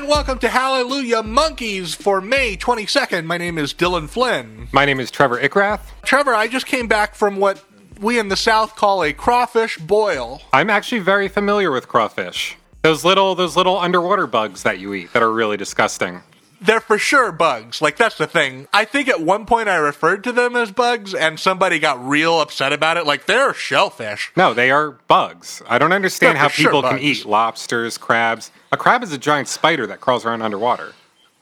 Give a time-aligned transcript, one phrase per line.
[0.00, 3.26] And welcome to Hallelujah Monkeys for May 22nd.
[3.26, 4.68] My name is Dylan Flynn.
[4.72, 5.80] My name is Trevor Ickrath.
[6.04, 7.62] Trevor, I just came back from what
[8.00, 10.40] we in the South call a crawfish boil.
[10.54, 12.56] I'm actually very familiar with crawfish.
[12.80, 16.22] Those little those little underwater bugs that you eat that are really disgusting.
[16.60, 17.80] They're for sure bugs.
[17.80, 18.68] Like, that's the thing.
[18.72, 22.40] I think at one point I referred to them as bugs, and somebody got real
[22.40, 23.06] upset about it.
[23.06, 24.30] Like, they're shellfish.
[24.36, 25.62] No, they are bugs.
[25.66, 28.50] I don't understand They're how for sure people can eat lobsters, crabs.
[28.72, 30.92] A crab is a giant spider that crawls around underwater.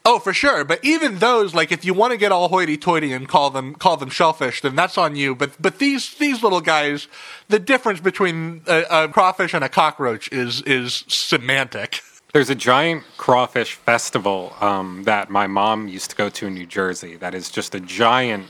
[0.05, 0.65] Oh, for sure.
[0.65, 3.99] But even those, like, if you want to get all hoity-toity and call them call
[3.99, 5.35] them shellfish, then that's on you.
[5.35, 7.09] But but these these little guys,
[7.49, 12.01] the difference between a, a crawfish and a cockroach is is semantic.
[12.33, 16.67] There's a giant crawfish festival um, that my mom used to go to in New
[16.67, 17.17] Jersey.
[17.17, 18.49] That is just a giant,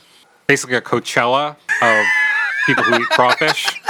[0.48, 2.06] basically a Coachella of
[2.66, 3.80] people who eat crawfish.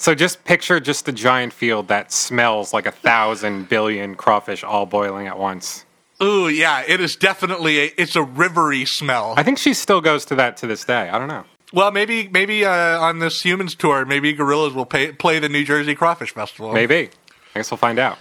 [0.00, 4.86] So just picture just a giant field that smells like a thousand billion crawfish all
[4.86, 5.84] boiling at once.
[6.22, 9.34] Ooh, yeah, it is definitely a it's a rivery smell.
[9.36, 11.08] I think she still goes to that to this day.
[11.08, 11.44] I don't know.
[11.72, 15.64] well, maybe maybe uh, on this Humanz tour, maybe Gorillaz will pay, play the New
[15.64, 16.72] Jersey Crawfish Festival.
[16.72, 17.10] Maybe.
[17.54, 18.18] I guess we'll find out.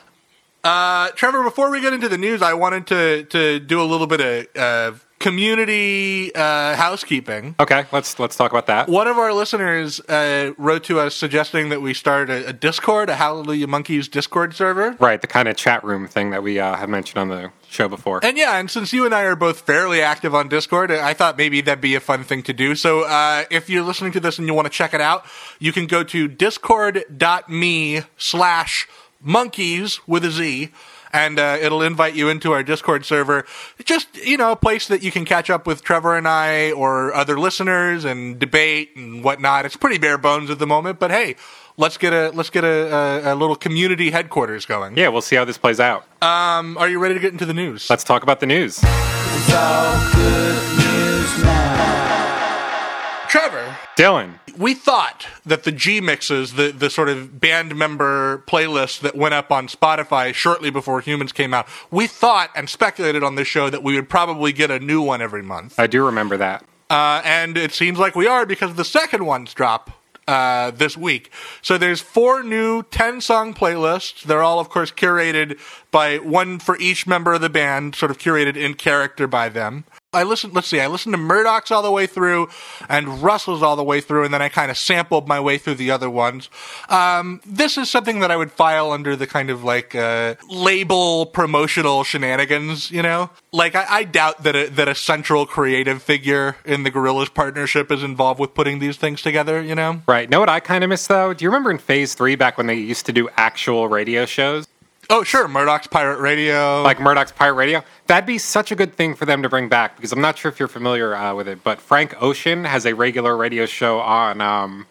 [0.67, 4.05] Uh, Trevor, before we get into the news, I wanted to to do a little
[4.05, 7.55] bit of uh, community uh, housekeeping.
[7.57, 8.89] Okay, let's let's talk about that.
[8.89, 13.09] One of our listeners uh, wrote to us suggesting that we start a, a Discord,
[13.09, 14.97] a Hallelujah Monkeys Discord server.
[14.99, 17.87] Right, the kind of chat room thing that we uh, have mentioned on the show
[17.87, 18.19] before.
[18.25, 21.37] And yeah, and since you and I are both fairly active on Discord, I thought
[21.37, 22.75] maybe that'd be a fun thing to do.
[22.75, 25.25] So uh, if you're listening to this and you want to check it out,
[25.59, 28.87] you can go to discord.me slash
[29.21, 30.71] monkeys with a Z.
[31.13, 33.45] And uh, it'll invite you into our Discord server.
[33.83, 37.13] Just, you know, a place that you can catch up with Trevor and I or
[37.13, 39.65] other listeners and debate and whatnot.
[39.65, 41.37] It's pretty bare bones at the moment, but hey,
[41.77, 42.93] let's get a let's get a,
[43.27, 44.97] a, a little community headquarters going.
[44.97, 46.03] yeah, we'll see how this plays out.
[46.21, 47.89] Um, are you ready to get into the news?
[47.89, 48.79] Let's talk about the news.
[48.83, 53.25] It's all good news now.
[53.29, 59.01] Trevor, Dylan, we thought that the G mixes, the the sort of band member playlist
[59.01, 63.35] that went up on Spotify shortly before Humanz came out, we thought and speculated on
[63.35, 66.37] this show that we would probably get a new one every month, I do remember
[66.37, 66.63] that.
[66.89, 69.91] uh, and it seems like we are because the second one's drop.
[70.27, 71.31] Uh, this week.
[71.61, 74.23] So there's four new 10 song playlists.
[74.23, 75.57] They're all, of course, curated
[75.89, 79.85] by one for each member of the band, sort of curated in character by them.
[80.17, 82.49] I listened, let's see, I listened to Murdoc's all the way through
[82.89, 85.75] and Russell's all the way through, and then I kind of sampled my way through
[85.75, 86.49] the other ones.
[86.89, 91.25] Um, this is something that I would file under the kind of like, uh, label
[91.27, 93.29] promotional shenanigans, you know?
[93.51, 97.91] Like, I, I doubt that a, that a central creative figure in the Gorillaz partnership
[97.91, 100.01] is involved with putting these things together, you know?
[100.07, 100.29] Right.
[100.29, 101.33] Know what I kind of miss though?
[101.33, 104.67] Do you remember in Phase Three back when they used to do actual radio shows,
[105.09, 106.81] Oh, sure, Murdoc's Pirate Radio.
[106.83, 107.81] like Murdoc's Pirate Radio?
[108.07, 110.49] That'd be such a good thing for them to bring back because I'm not sure
[110.51, 114.41] if you're familiar uh, with it, but Frank Ocean has a regular radio show on
[114.41, 114.85] um,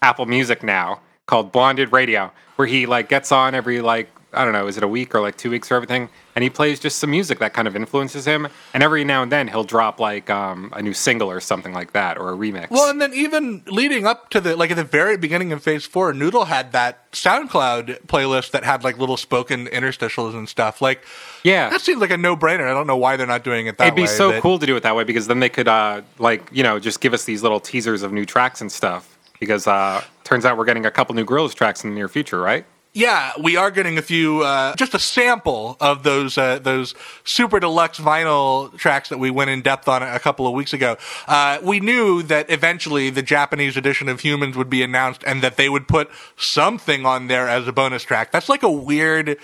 [0.00, 4.52] Apple Music now called Blonded Radio, where he like gets on every like I don't
[4.52, 6.98] know, is it a week or like two weeks or everything, and he plays just
[6.98, 10.28] some music that kind of influences him, and every now and then he'll drop like
[10.28, 12.70] um, a new single or something like that or a remix.
[12.70, 15.86] Well, and then even leading up to the like at the very beginning of Phase
[15.86, 20.82] Four, Noodle had that SoundCloud playlist that had like little spoken interstitials and stuff.
[20.82, 21.04] Like,
[21.42, 22.68] yeah, that seems like a no-brainer.
[22.70, 23.86] I don't know why they're not doing it that way.
[23.88, 24.06] It'd be way.
[24.08, 26.62] so that- cool to do it that way because then they could, uh, like, you
[26.62, 29.16] know, just give us these little teasers of new tracks and stuff.
[29.40, 32.40] Because uh, turns out we're getting a couple new Gorillaz tracks in the near future,
[32.40, 32.66] right?
[32.94, 37.60] Yeah, we are getting a few, uh, just a sample of those uh, those super
[37.60, 40.96] deluxe vinyl tracks that we went in depth on a couple of weeks ago.
[41.26, 45.56] Uh, we knew that eventually the Japanese edition of Humanz would be announced, and that
[45.56, 48.32] they would put something on there as a bonus track.
[48.32, 49.36] That's like a weird.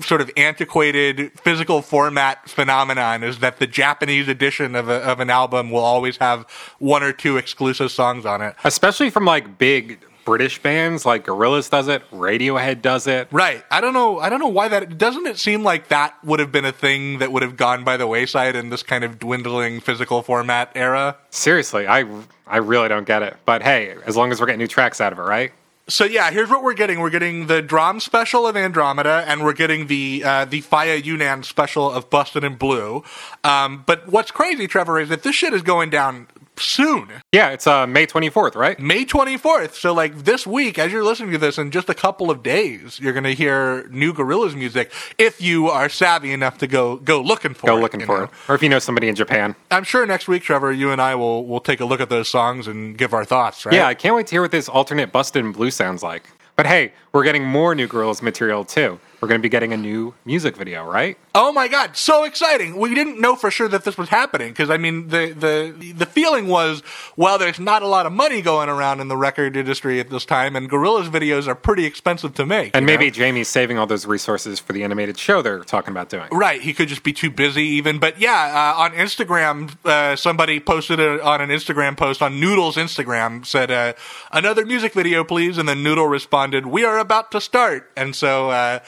[0.00, 5.28] Sort of antiquated physical format phenomenon is that the Japanese edition of, a, of an
[5.28, 6.48] album will always have
[6.78, 8.54] one or two exclusive songs on it.
[8.62, 13.28] Especially from like big British bands, like Gorillaz does it, Radiohead does it.
[13.30, 13.64] Right.
[13.70, 14.18] I don't know.
[14.18, 15.26] I don't know why that doesn't.
[15.26, 18.06] It seem like that would have been a thing that would have gone by the
[18.06, 21.16] wayside in this kind of dwindling physical format era.
[21.30, 22.04] Seriously, I
[22.46, 23.38] I really don't get it.
[23.46, 25.50] But hey, as long as we're getting new tracks out of it, right?
[25.88, 27.00] So yeah, here's what we're getting.
[27.00, 28.00] We're getting the D.R.A.M.
[28.00, 32.58] special of Andromeda, and we're getting the uh, the Faya Yunnan special of Busted and
[32.58, 33.02] Blue.
[33.44, 36.26] Um, but what's crazy, Trevor, is that this shit is going down
[36.58, 37.08] soon.
[37.32, 38.78] Yeah, it's uh, May 24th, right?
[38.78, 39.74] May 24th.
[39.74, 42.98] So, like, this week, as you're listening to this, in just a couple of days,
[43.00, 47.20] you're going to hear new Gorillaz music if you are savvy enough to go go
[47.20, 47.80] looking for Go it.
[47.80, 48.24] looking for know?
[48.24, 48.30] it.
[48.48, 49.54] Or if you know somebody in Japan.
[49.70, 52.28] I'm sure next week, Trevor, you and I will will take a look at those
[52.28, 53.74] songs and give our thoughts, right?
[53.74, 56.24] Yeah, I can't wait to hear what this alternate Busted and Blue sounds like.
[56.56, 58.98] But hey, we're getting more new Gorillaz material too.
[59.20, 61.18] We're going to be getting a new music video, right?
[61.34, 62.76] Oh my god, so exciting.
[62.76, 66.06] We didn't know for sure that this was happening because I mean the the the
[66.06, 66.82] feeling was
[67.16, 70.24] well there's not a lot of money going around in the record industry at this
[70.24, 72.74] time and Gorillaz videos are pretty expensive to make.
[72.74, 73.10] And maybe know?
[73.10, 76.28] Jamie's saving all those resources for the animated show they're talking about doing.
[76.32, 77.98] Right, he could just be too busy, even.
[77.98, 82.76] But yeah, uh, on Instagram, uh, somebody posted it on an Instagram post on Noodle's
[82.76, 83.94] Instagram, said, uh,
[84.32, 88.50] "Another music video, please." And then Noodle responded, "We are about to start." And so
[88.50, 88.80] uh,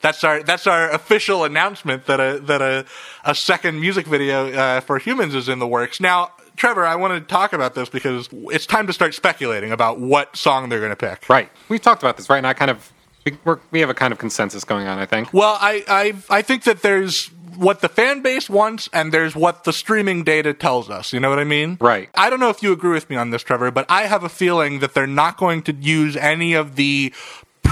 [0.00, 2.84] that's our that's our official announcement that a that a
[3.24, 6.32] a second music video uh, for Humanz is in the works now.
[6.56, 10.34] Trevor, I want to talk about this because it's time to start speculating about what
[10.36, 11.28] song they're going to pick.
[11.28, 11.50] Right.
[11.68, 12.38] We've talked about this, right?
[12.38, 12.90] And I kind of,
[13.26, 13.36] we,
[13.70, 15.34] we have a kind of consensus going on, I think.
[15.34, 19.64] Well, I, I I think that there's what the fan base wants and there's what
[19.64, 21.12] the streaming data tells us.
[21.12, 21.78] You know what I mean?
[21.80, 22.08] Right.
[22.14, 24.28] I don't know if you agree with me on this, Trevor, but I have a
[24.28, 27.12] feeling that they're not going to use any of the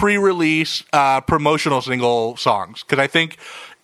[0.04, 3.38] pre-release uh, promotional single songs because I think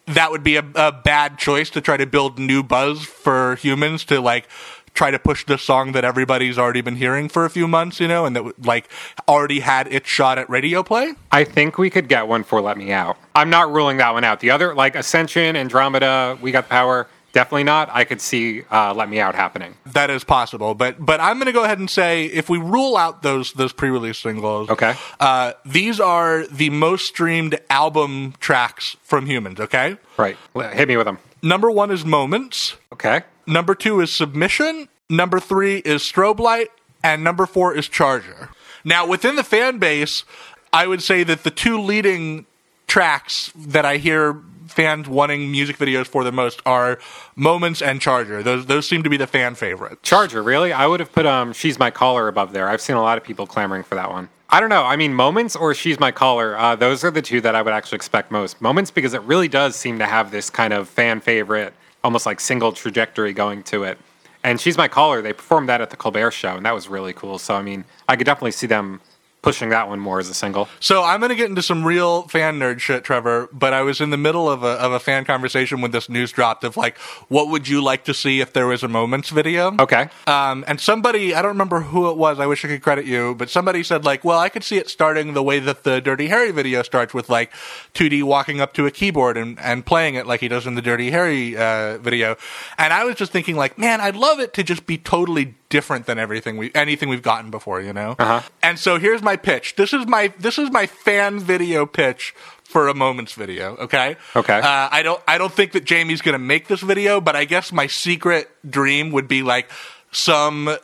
[0.05, 4.05] that would be a, a bad choice to try to build new buzz for Humanz
[4.09, 4.47] to like
[4.93, 8.07] try to push this song that everybody's already been hearing for a few months, you
[8.07, 8.91] know, and that like
[9.29, 11.15] already had its shot at radio play.
[11.33, 13.17] I think we could get one for Let Me Out.
[13.35, 14.41] I'm not ruling that one out.
[14.41, 17.89] The other, like Ascension, Andromeda, We Got Power, definitely not.
[17.93, 19.75] I could see uh, Let Me Out happening.
[19.87, 22.97] That is possible, but but I'm going to go ahead and say if we rule
[22.97, 24.95] out those those pre-release singles, Okay.
[25.19, 29.61] uh, these are the most streamed album tracks from Humanz.
[29.61, 30.37] Okay, Right.
[30.73, 31.19] Hit me with them.
[31.43, 33.23] number one is Moments, Okay.
[33.47, 36.69] number two is Submission, number three is Strobelite,
[37.03, 38.51] and number four is Charger.
[38.85, 40.25] Now within the fan base,
[40.73, 42.47] I would say that the two leading
[42.87, 44.37] tracks that I hear
[44.73, 46.99] fans wanting music videos for the most are
[47.37, 48.43] Moments and Charger.
[48.43, 49.99] Those those seem to be the fan favorites.
[50.03, 50.73] Charger, really?
[50.73, 52.69] I would have put um, She's My Collar above there.
[52.69, 54.29] I've seen a lot of people clamoring for that one.
[54.53, 54.83] I don't know.
[54.85, 57.73] I mean, Moments or She's My Collar, uh, those are the two that I would
[57.73, 58.61] actually expect most.
[58.61, 61.73] Moments because it really does seem to have this kind of fan favorite,
[62.03, 63.99] almost like single trajectory going to it.
[64.43, 67.13] And She's My Collar, they performed that at the Colbert Show, and that was really
[67.13, 67.39] cool.
[67.39, 69.01] So, I mean, I could definitely see them
[69.43, 70.69] pushing that one more as a single.
[70.81, 73.49] So I'm going to get into some real fan nerd shit, Trevor.
[73.53, 76.33] But I was in the middle of a of a fan conversation when this news
[76.33, 76.99] dropped of like,
[77.29, 79.75] what would you like to see if there was a moments video?
[79.79, 80.09] Okay.
[80.27, 82.39] Um, and somebody, I don't remember who it was.
[82.39, 84.89] I wish I could credit you, but somebody said like, well, I could see it
[84.89, 87.53] starting the way that the Dirty Harry video starts with like
[87.95, 90.83] 2D walking up to a keyboard and, and playing it like he does in the
[90.83, 92.37] Dirty Harry uh, video.
[92.79, 96.07] And I was just thinking like, man, I'd love it to just be totally different
[96.07, 98.17] than everything we anything we've gotten before, you know.
[98.19, 98.43] Uh-huh.
[98.63, 99.77] And so here's my pitch.
[99.77, 102.35] This is my this is my fan video pitch
[102.65, 103.77] for a moments video.
[103.77, 104.17] Okay.
[104.37, 104.59] Okay.
[104.59, 107.73] Uh, I don't I don't think that Jamie's to make this video, but I guess
[107.73, 109.71] my secret dream would be like
[110.13, 110.77] some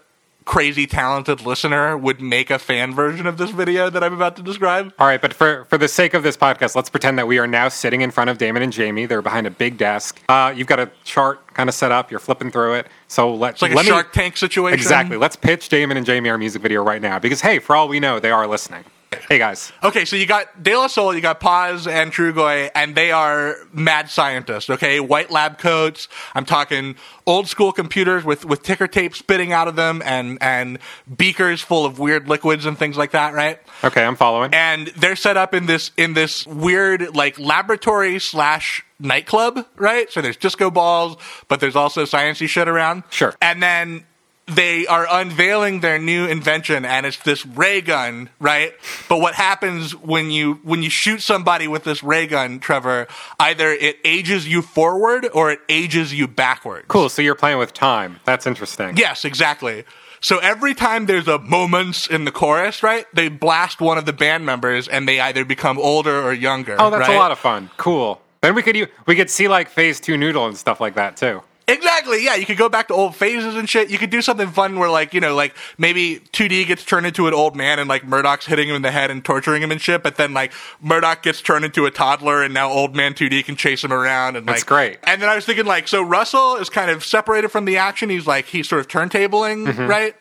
[0.46, 4.42] crazy talented listener would make a fan version of this video that I'm about to
[4.42, 4.94] describe.
[4.98, 7.46] All right, but for, for the sake of this podcast, let's pretend that we are
[7.46, 9.04] now sitting in front of Damon and Jamie.
[9.06, 10.22] They're behind a big desk.
[10.28, 12.10] Uh, you've got a chart kind of set up.
[12.10, 12.86] You're flipping through it.
[13.08, 14.78] So let, It's like let a me- Shark Tank situation.
[14.78, 15.16] Exactly.
[15.16, 18.00] Let's pitch Damon and Jamie our music video right now because, hey, for all we
[18.00, 18.84] know, they are listening.
[19.28, 19.72] Hey, guys.
[19.82, 23.56] Okay, so you got De La Soul, you got Pos and Trugoy, and they are
[23.72, 25.00] mad scientists, okay?
[25.00, 26.06] White lab coats.
[26.34, 30.78] I'm talking old school computers with, with ticker tape spitting out of them and, and
[31.16, 33.58] beakers full of weird liquids and things like that, right?
[33.82, 34.54] Okay, I'm following.
[34.54, 40.10] and they're set up in this in this weird like laboratory slash nightclub, right?
[40.10, 41.16] So there's disco balls,
[41.48, 43.02] but there's also sciencey shit around.
[43.10, 43.34] Sure.
[43.42, 44.04] And then
[44.46, 48.72] they are unveiling their new invention, and it's this ray gun, right?
[49.08, 53.08] But what happens when you when you shoot somebody with this ray gun, Trevor?
[53.40, 56.86] Either it ages you forward or it ages you backwards.
[56.88, 57.08] Cool.
[57.08, 58.20] So you're playing with time.
[58.24, 58.96] That's interesting.
[58.96, 59.84] Yes, exactly.
[60.20, 63.06] So every time there's a moments in the chorus, right?
[63.12, 66.76] They blast one of the band members and they either become older or younger.
[66.78, 67.14] Oh, that's right?
[67.14, 67.70] a lot of fun.
[67.76, 68.20] Cool.
[68.40, 71.42] Then we could we could see like Phase Two Noodle and stuff like that too.
[71.68, 72.24] Exactly.
[72.24, 73.90] Yeah, you could go back to old phases and shit.
[73.90, 77.26] You could do something fun where, like, you know, like maybe 2D gets turned into
[77.26, 79.80] an old man and like Murdoc's hitting him in the head and torturing him and
[79.80, 80.04] shit.
[80.04, 83.56] But then like Murdoc gets turned into a toddler and now old man 2D can
[83.56, 84.98] chase him around and That's like great.
[85.02, 88.10] And then I was thinking like, so Russell is kind of separated from the action.
[88.10, 89.86] He's like he's sort of turntabling, Mm-hmm.
[89.88, 90.14] right?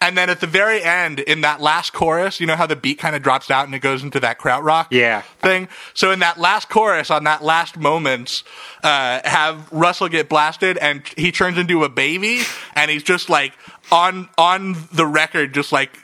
[0.00, 2.98] And then at the very end, in that last chorus, you know how the beat
[2.98, 5.20] kind of drops out and it goes into that krautrock Yeah.
[5.40, 5.68] thing.
[5.92, 8.42] So in that last chorus, on that last moments,
[8.82, 12.42] uh, have Russell get blasted and he turns into a baby
[12.74, 13.52] and he's just like
[13.90, 15.96] on on the record, just like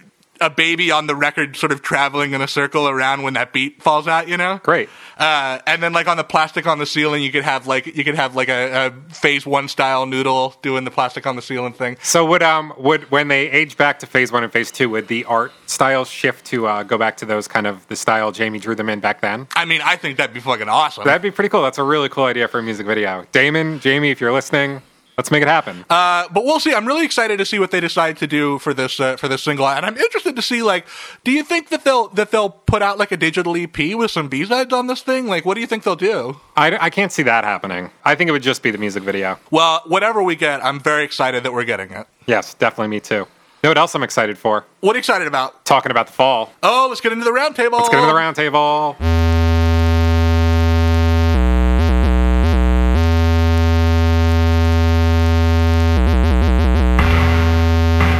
[0.44, 3.82] a baby on the record sort of traveling in a circle around when that beat
[3.82, 4.60] falls out, you know?
[4.62, 4.88] Great.
[5.18, 8.04] Uh, and then like on the plastic on the ceiling, you could have like you
[8.04, 11.72] could have like a, a phase one style noodle doing the plastic on the ceiling
[11.72, 11.96] thing.
[12.02, 15.08] So would um would when they age back to phase one and phase two, would
[15.08, 18.58] the art style shift to uh, go back to those kind of the style Jamie
[18.58, 19.46] drew them in back then?
[19.54, 21.04] I mean, I think that'd be fucking awesome.
[21.04, 21.62] That'd be pretty cool.
[21.62, 23.26] That's a really cool idea for a music video.
[23.32, 24.82] Damon, Jamie, if you're listening,
[25.16, 25.84] let's make it happen.
[25.88, 26.74] Uh, but we'll see.
[26.74, 29.42] I'm really excited to see what they decide to do for this uh, for this
[29.42, 30.86] single, and I'm interested to see like,
[31.24, 34.28] do you think that they'll that they'll put out like a digital EP with some
[34.28, 35.26] B sides on this thing?
[35.26, 36.40] Like, what do you think they'll do?
[36.56, 37.90] I, I can't see that happening.
[38.04, 39.38] I think it would just be the music video.
[39.50, 42.06] Well, whatever we get, I'm very excited that we're getting it.
[42.26, 43.26] Yes, definitely me too.
[43.64, 44.66] You know what else I'm excited for?
[44.80, 45.64] What are you excited about?
[45.64, 46.52] Talking about the fall.
[46.62, 47.72] Oh, let's get into the roundtable.
[47.72, 48.36] Let's get into the round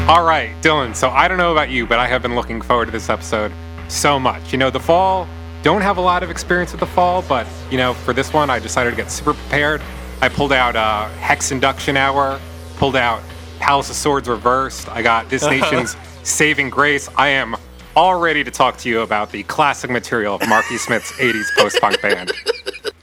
[0.07, 0.95] All right, Dylan.
[0.95, 3.51] So I don't know about you, but I have been looking forward to this episode
[3.89, 4.53] so much.
[4.53, 5.27] You know, the fall,
[5.63, 8.51] don't have a lot of experience with the fall, but, you know, for this one,
[8.51, 9.81] I decided to get super prepared.
[10.21, 12.39] I pulled out uh, Hex Enduction Hour,
[12.77, 13.23] pulled out
[13.61, 14.91] Palace of Swords Reversed.
[14.91, 17.09] I got This Nation's Saving Grace.
[17.17, 17.57] I am
[17.97, 21.81] all ready to talk to you about the classic material of Marky Smith's 80s post
[21.81, 22.31] punk band.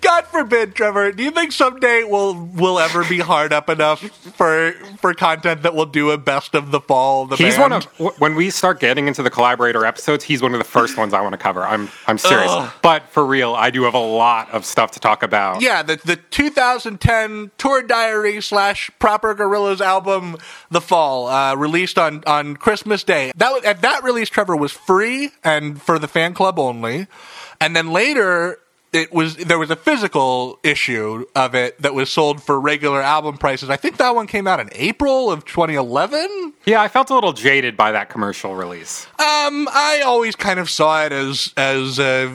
[0.00, 1.12] God forbid, Trevor.
[1.12, 4.00] Do you think someday we'll will ever be hard up enough
[4.36, 7.26] for for content that will do a best of the fall?
[7.26, 7.62] The He's band?
[7.62, 7.84] one of
[8.16, 11.14] wh- when we start getting into the collaborator episodes, he's one of the first ones
[11.14, 11.62] I want to cover.
[11.62, 12.50] I'm I'm serious.
[12.50, 12.72] Ugh.
[12.82, 15.60] But for real, I do have a lot of stuff to talk about.
[15.62, 20.36] Yeah, the the 2010 tour diary slash proper Gorillaz album,
[20.70, 23.32] The Fall, uh, released on on Christmas Day.
[23.36, 27.06] That was, at that release, Trevor was free and for the fan club only,
[27.60, 28.58] and then later.
[28.96, 33.36] It was there was a physical issue of it that was sold for regular album
[33.36, 33.70] prices.
[33.70, 36.54] I think that one came out in April of 2011.
[36.64, 39.06] Yeah, I felt a little jaded by that commercial release.
[39.18, 42.34] Um, I always kind of saw it as as uh,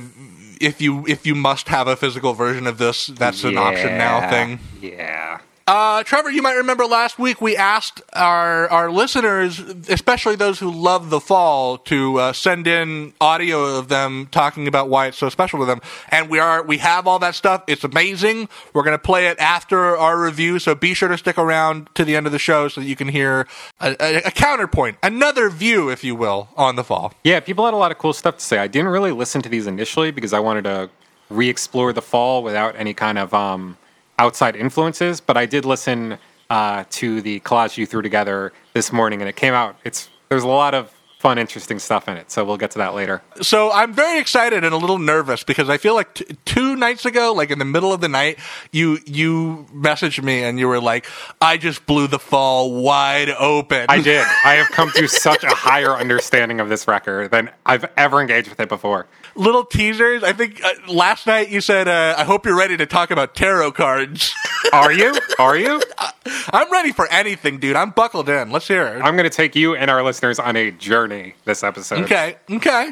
[0.61, 4.29] if you if you must have a physical version of this, that's an option now
[4.29, 4.59] thing.
[4.81, 5.39] Yeah.
[5.71, 10.69] Uh, Trevor, you might remember last week we asked our our listeners, especially those who
[10.69, 15.29] love the fall, to uh, send in audio of them talking about why it's so
[15.29, 15.79] special to them.
[16.09, 17.63] And we are we have all that stuff.
[17.67, 18.49] It's amazing.
[18.73, 22.17] We're gonna play it after our review, so be sure to stick around to the
[22.17, 23.47] end of the show so that you can hear
[23.79, 27.13] a, a, a counterpoint, another view, if you will, on the fall.
[27.23, 28.57] Yeah, people had a lot of cool stuff to say.
[28.57, 30.89] I didn't really listen to these initially because I wanted to
[31.29, 33.77] re-explore the fall without any kind of um,
[34.21, 35.19] outside influences.
[35.19, 36.17] But I did listen
[36.49, 39.75] uh, to the collage you threw together this morning, and it came out.
[39.83, 42.31] It's there's a lot of fun, interesting stuff in it.
[42.31, 43.21] So we'll get to that later.
[43.41, 47.05] So I'm very excited and a little nervous because I feel like t- two nights
[47.05, 48.39] ago, like in the middle of the night,
[48.71, 51.05] you you messaged me and you were like,
[51.39, 54.25] "I just blew the fall wide open." I did.
[54.45, 58.49] I have come to such a higher understanding of this record than I've ever engaged
[58.49, 59.07] with it before.
[59.35, 60.23] Little teasers.
[60.23, 63.35] I think uh, last night you said, uh, "I hope you're ready to talk about
[63.35, 64.33] tarot cards."
[64.73, 65.17] Are you?
[65.39, 65.81] Are you?
[66.53, 67.75] I'm ready for anything, dude.
[67.75, 68.51] I'm buckled in.
[68.51, 69.01] Let's hear it.
[69.01, 72.03] I'm going to take you and our listeners on a journey this episode.
[72.03, 72.91] Okay, okay.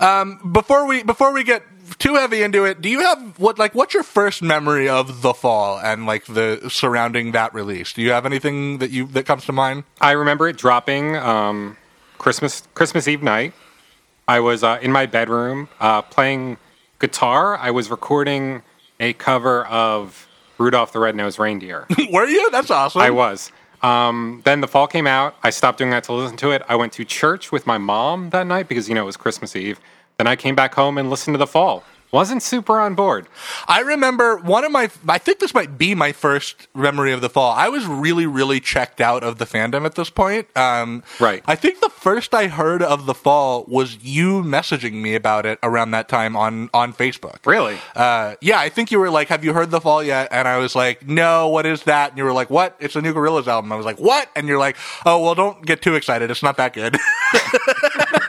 [0.00, 1.62] Um, before we before we get
[1.98, 5.34] too heavy into it, do you have what like what's your first memory of the
[5.34, 7.92] fall and like the surrounding that release?
[7.92, 9.84] Do you have anything that you that comes to mind?
[10.00, 11.76] I remember it dropping um,
[12.18, 13.52] Christmas Christmas Eve night.
[14.28, 16.58] I was uh, in my bedroom uh, playing
[16.98, 17.56] guitar.
[17.56, 18.62] I was recording
[19.00, 21.86] a cover of Rudolph the Red-Nosed Reindeer.
[22.12, 22.50] Were you?
[22.50, 23.02] That's awesome.
[23.02, 23.50] I was.
[23.82, 25.34] Um, then the fall came out.
[25.42, 26.62] I stopped doing that to listen to it.
[26.68, 29.56] I went to church with my mom that night because you know it was Christmas
[29.56, 29.80] Eve.
[30.18, 31.82] Then I came back home and listened to the fall.
[32.12, 33.26] Wasn't super on board.
[33.66, 34.90] I remember one of my.
[35.08, 37.52] I think this might be my first memory of the fall.
[37.52, 40.54] I was really, really checked out of the fandom at this point.
[40.56, 41.42] Um, Right.
[41.46, 45.58] I think the first I heard of the fall was you messaging me about it
[45.62, 47.46] around that time on on Facebook.
[47.46, 47.78] Really?
[47.96, 50.58] Uh, yeah, I think you were like, "Have you heard the fall yet?" And I
[50.58, 52.76] was like, "No, what is that?" And you were like, "What?
[52.78, 54.76] It's a new Gorillaz album." I was like, "What?" And you're like,
[55.06, 56.30] "Oh, well, don't get too excited.
[56.30, 56.98] It's not that good."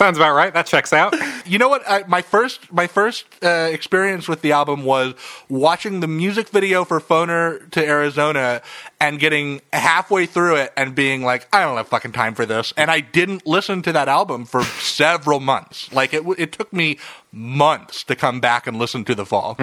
[0.00, 0.54] Sounds about right.
[0.54, 1.14] That checks out.
[1.46, 1.82] you know what?
[1.86, 5.12] I, my first my first uh, experience with the album was
[5.50, 8.62] watching the music video for Phoner to Arizona
[8.98, 12.72] and getting halfway through it and being like, I don't have fucking time for this.
[12.78, 15.92] And I didn't listen to that album for several months.
[15.92, 16.98] Like it, it took me
[17.30, 19.56] months to come back and listen to the fall.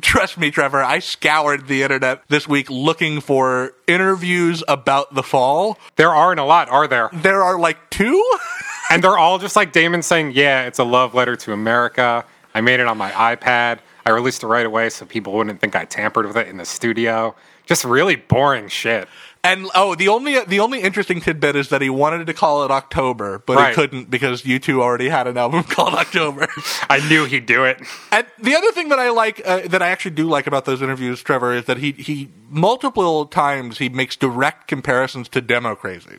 [0.00, 0.82] Trust me, Trevor.
[0.82, 5.78] I scoured the internet this week looking for interviews about the fall.
[5.96, 7.10] There aren't a lot, are there?
[7.12, 8.38] There are like two.
[8.92, 12.60] And they're all just like Damon saying, "Yeah, it's a love letter to America." I
[12.60, 13.78] made it on my iPad.
[14.04, 16.64] I released it right away so people wouldn't think I tampered with it in the
[16.66, 17.34] studio.
[17.64, 19.08] Just really boring shit.
[19.44, 22.70] And oh, the only the only interesting tidbit is that he wanted to call it
[22.70, 23.68] October, but Right.
[23.70, 26.46] he couldn't because U2 already had an album called October.
[26.90, 27.80] I knew he'd do it.
[28.12, 30.82] And the other thing that I like, uh, that I actually do like about those
[30.82, 36.18] interviews, Trevor, is that he he multiple times he makes direct comparisons to Democrazy.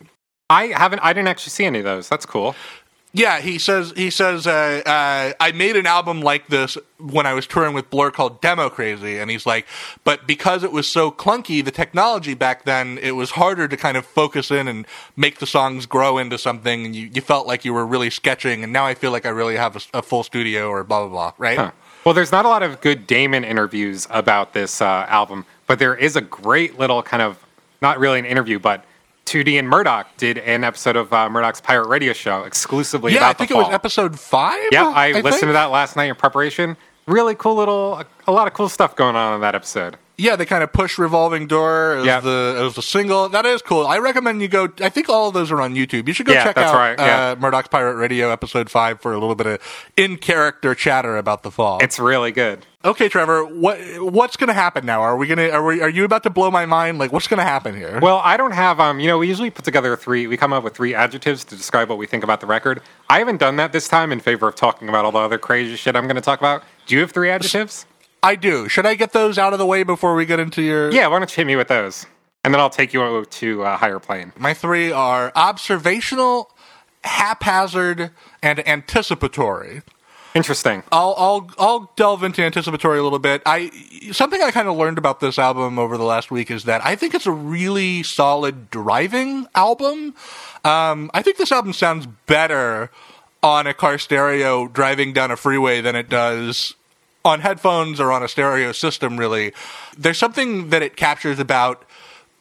[0.50, 1.00] I haven't.
[1.00, 2.08] I didn't actually see any of those.
[2.08, 2.54] That's cool.
[3.16, 7.32] Yeah, he says he says uh, uh, I made an album like this when I
[7.32, 9.66] was touring with Blur called Democrazy, and he's like,
[10.02, 13.96] but because it was so clunky, the technology back then, it was harder to kind
[13.96, 14.84] of focus in and
[15.16, 18.64] make the songs grow into something, and you, you felt like you were really sketching,
[18.64, 21.08] and now I feel like I really have a, a full studio or blah blah
[21.08, 21.56] blah, right?
[21.56, 21.70] Huh.
[22.04, 25.94] Well, there's not a lot of good Damon interviews about this uh, album, but there
[25.94, 27.38] is a great little kind of
[27.80, 28.84] not really an interview, but
[29.26, 33.30] 2D and Murdoc did an episode of uh, Murdoc's Pirate Radio Show exclusively Yeah, about
[33.30, 34.68] I think it was episode five.
[34.70, 35.40] Yeah, I, listened think?
[35.40, 36.76] to that last night in preparation.
[37.06, 39.96] Really cool little, a lot of cool stuff going on in that episode.
[40.16, 42.20] Yeah, they kind of push Revolving Door as Yeah.
[42.20, 43.28] the as the single.
[43.28, 43.84] That is cool.
[43.86, 44.68] I recommend you go.
[44.80, 46.06] I think all of those are on YouTube.
[46.06, 47.30] You should go Yeah, check out right, yeah.
[47.30, 49.60] uh, Murdoc's Pirate Radio episode five for a little bit of
[49.96, 51.78] in character chatter about the fall.
[51.82, 52.64] It's really good.
[52.84, 53.44] okay, Trevor.
[53.44, 55.00] What what's going to happen now?
[55.02, 56.98] Are we gonna are we are you about to blow my mind?
[56.98, 57.98] Like what's going to happen here?
[58.00, 60.62] Well, I don't have, um, you know, we usually put together three, we come up
[60.62, 62.80] with three adjectives to describe what we think about the record.
[63.10, 65.74] I haven't done that this time in favor of talking about all the other crazy
[65.74, 66.62] shit I'm going to talk about.
[66.86, 67.86] Do you have three adjectives?
[68.24, 68.70] I do.
[68.70, 70.90] Should I get those out of the way before we get into your?
[70.90, 72.06] Yeah, why don't you hit me with those?
[72.42, 74.32] And then I'll take you to a higher plane.
[74.38, 76.50] My three are observational,
[77.04, 78.12] haphazard,
[78.42, 79.82] and anticipatory.
[80.34, 80.82] Interesting.
[80.90, 83.42] I'll I'll I'll delve into anticipatory a little bit.
[83.44, 83.70] I
[84.10, 86.96] something I kind of learned about this album over the last week is that I
[86.96, 90.14] think it's a really solid driving album.
[90.64, 92.90] Um, I think this album sounds better
[93.42, 96.74] on a car stereo driving down a freeway than it does
[97.24, 99.18] on headphones or on a stereo system.
[99.18, 99.52] Really,
[99.96, 101.84] there's something that it captures about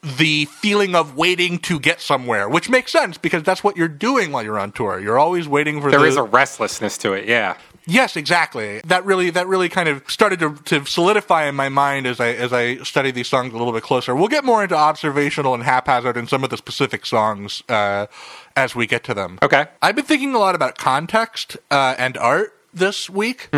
[0.03, 4.31] the feeling of waiting to get somewhere, which makes sense because that's what you're doing
[4.31, 4.99] while you're on tour.
[4.99, 7.55] You're always waiting for There the is a restlessness to it, yeah.
[7.85, 8.81] Yes, exactly.
[8.85, 12.29] That really that really kind of started to, to solidify in my mind as I
[12.29, 14.15] as I studied these songs a little bit closer.
[14.15, 18.07] We'll get more into observational and haphazard in some of the specific songs uh,
[18.55, 19.37] as we get to them.
[19.41, 19.65] Okay.
[19.81, 23.49] I've been thinking a lot about context uh, and art this week.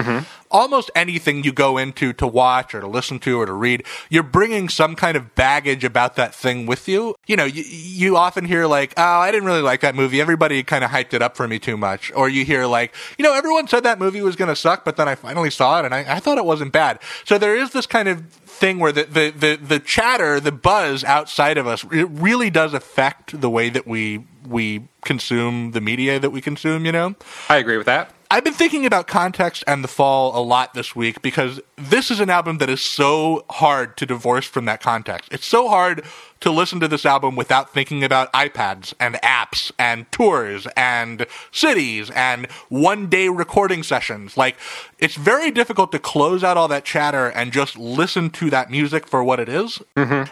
[0.52, 4.24] Almost anything you go into to watch or to listen to or to read, you're
[4.24, 7.16] bringing some kind of baggage about that thing with you.
[7.28, 10.22] You know, you, you often hear like, "Oh, I didn't really like that movie.
[10.22, 13.24] Everybody kind of hyped it up for me too much." Or you hear like, "You
[13.24, 15.86] know, everyone said that movie was going to suck, but then I finally saw it
[15.86, 18.26] and I, I thought it wasn't bad." So there is this kind of
[18.56, 22.74] thing where the, the, the, the chatter, the buzz outside of us, it really does
[22.74, 26.86] affect the way that we we consume the media that we consume.
[26.86, 27.16] You know.
[27.50, 28.15] I agree with that.
[28.32, 32.20] I've been thinking about context and the fall a lot this week because this is
[32.20, 35.32] an album that is so hard to divorce from that context.
[35.32, 36.04] It's so hard
[36.42, 42.10] to listen to this album without thinking about iPads and apps and tours and cities
[42.12, 44.38] and one day recording sessions.
[44.38, 44.58] Like,
[45.00, 49.08] it's very difficult to close out all that chatter and just listen to that music
[49.08, 49.82] for what it is.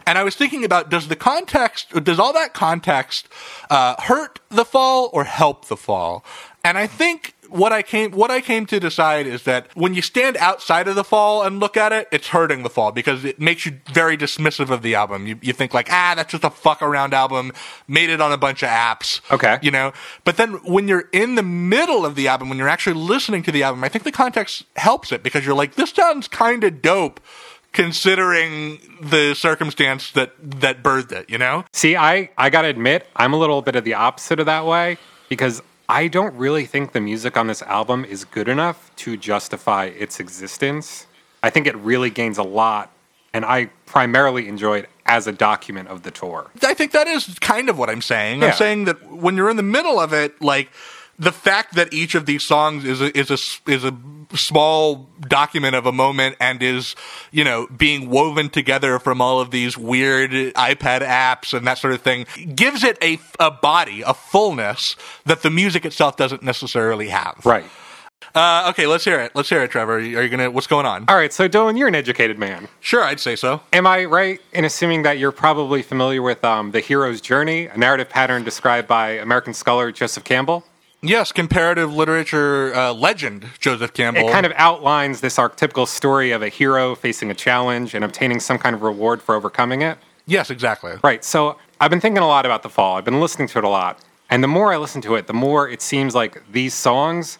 [0.05, 3.29] And I was thinking about does the context, does all that context
[3.69, 6.23] uh, hurt the fall or help the fall?
[6.63, 10.01] And I think what I came what I came to decide is that when you
[10.01, 13.39] stand outside of the fall and look at it, it's hurting the fall because it
[13.39, 15.27] makes you very dismissive of the album.
[15.27, 17.51] You, you think like, ah, that's just a fuck around album,
[17.87, 19.19] made it on a bunch of apps.
[19.29, 19.59] Okay.
[19.61, 19.93] You know?
[20.23, 23.51] But then when you're in the middle of the album, when you're actually listening to
[23.51, 27.19] the album, I think the context helps it because you're like, this sounds kinda dope
[27.73, 31.65] considering the circumstance that that birthed it, you know?
[31.73, 34.97] See, I, I gotta admit, I'm a little bit of the opposite of that way
[35.27, 35.61] because
[35.93, 40.19] I don't really think the music on this album is good enough to justify its
[40.19, 41.05] existence.
[41.43, 42.91] I think it really gains a lot,
[43.31, 46.49] and I primarily enjoy it as a document of the tour.
[46.63, 48.41] I think that is kind of what I'm saying.
[48.41, 48.47] Yeah.
[48.47, 50.71] I'm saying that when you're in the middle of it, like
[51.19, 53.95] the fact that each of these songs is a, is a is a
[54.35, 56.95] small document of a moment and is
[57.31, 61.93] you know being woven together from all of these weird iPad apps and that sort
[61.93, 64.95] of thing gives it a a body, a fullness
[65.25, 67.39] that the music itself doesn't necessarily have.
[67.45, 67.65] Right.
[68.35, 69.31] Uh, okay, let's hear it.
[69.35, 69.97] Let's hear it, Trevor.
[69.97, 70.49] Are you gonna?
[70.49, 71.05] What's going on?
[71.07, 72.67] All right, so Dylan, you're an educated man.
[72.79, 73.61] Sure, I'd say so.
[73.71, 77.77] Am I right in assuming that you're probably familiar with um, The Hero's Journey, a
[77.77, 80.65] narrative pattern described by American scholar Joseph Campbell?
[81.05, 84.29] Yes, comparative literature uh, legend Joseph Campbell.
[84.29, 88.39] It kind of outlines this archetypical story of a hero facing a challenge and obtaining
[88.39, 89.97] some kind of reward for overcoming it.
[90.25, 90.93] yes, exactly.
[91.03, 91.21] Right.
[91.25, 92.95] So I've been thinking a lot about the fall.
[92.95, 93.99] I've been listening to it a lot.
[94.29, 97.37] And the more I listen to it, the more it seems like these songs,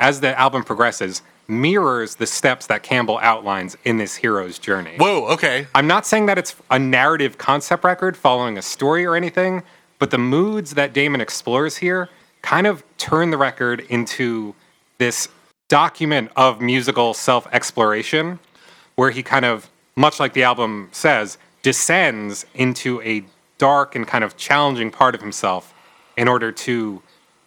[0.00, 4.96] as the album progresses, mirrors the steps that Campbell outlines in this hero's journey.
[4.98, 5.68] Whoa, okay.
[5.72, 9.62] I'm not saying that it's a narrative concept record following a story or anything,
[10.00, 12.08] but the moods that Damon explores here
[12.42, 14.54] kind of turn the record into
[14.96, 15.28] this
[15.68, 18.38] document of musical self exploration
[18.94, 23.22] where he kind of, much like the album says, descends into a
[23.58, 25.74] dark and kind of challenging part of himself
[26.16, 27.02] in order to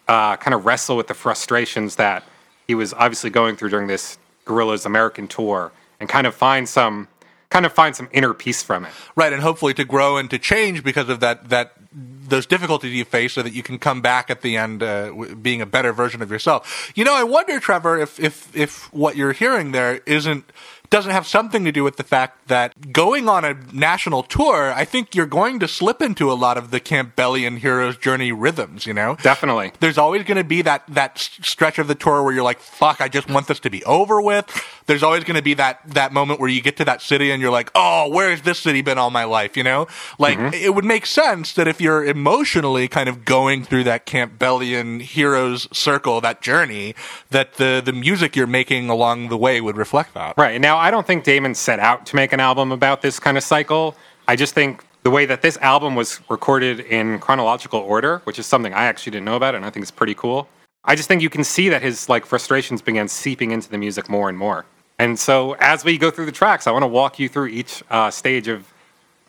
[0.06, 2.22] uh, kind of wrestle with the frustrations that
[2.68, 4.16] he was obviously going through during this
[4.46, 7.08] Gorillaz American tour and kind of find some
[7.50, 8.92] kind of find some inner peace from it.
[9.16, 13.04] Right, and hopefully to grow and to change because of that that those difficulties you
[13.04, 16.20] face, so that you can come back at the end uh, being a better version
[16.22, 16.92] of yourself.
[16.94, 20.44] You know, I wonder, Trevor, if if if what you're hearing there isn't
[20.90, 24.84] doesn't have something to do with the fact that going on a national tour, I
[24.84, 28.86] think you're going to slip into a lot of the Campbellian hero's journey rhythms.
[28.86, 29.72] You know, Definitely.
[29.80, 33.00] there's always going to be that that stretch of the tour where you're like, "Fuck,
[33.00, 34.46] I just want this to be over with."
[34.86, 37.42] There's always going to be that that moment where you get to that city and
[37.42, 39.86] you're like, "Oh, where has this city been all my life?" You know,
[40.18, 40.54] like mm-hmm.
[40.54, 45.68] it would make sense that if you're emotionally kind of going through that Campbellian heroes
[45.72, 46.94] circle, that journey,
[47.30, 50.36] that the the music you're making along the way would reflect that.
[50.38, 50.60] Right.
[50.60, 53.44] Now, I don't think Damon set out to make an album about this kind of
[53.44, 53.96] cycle.
[54.26, 58.46] I just think the way that this album was recorded in chronological order, which is
[58.46, 60.48] something I actually didn't know about, and I think it's pretty cool.
[60.84, 64.08] I just think you can see that his like frustrations began seeping into the music
[64.08, 64.64] more and more.
[64.98, 67.82] And so, as we go through the tracks, I want to walk you through each
[67.90, 68.72] uh, stage of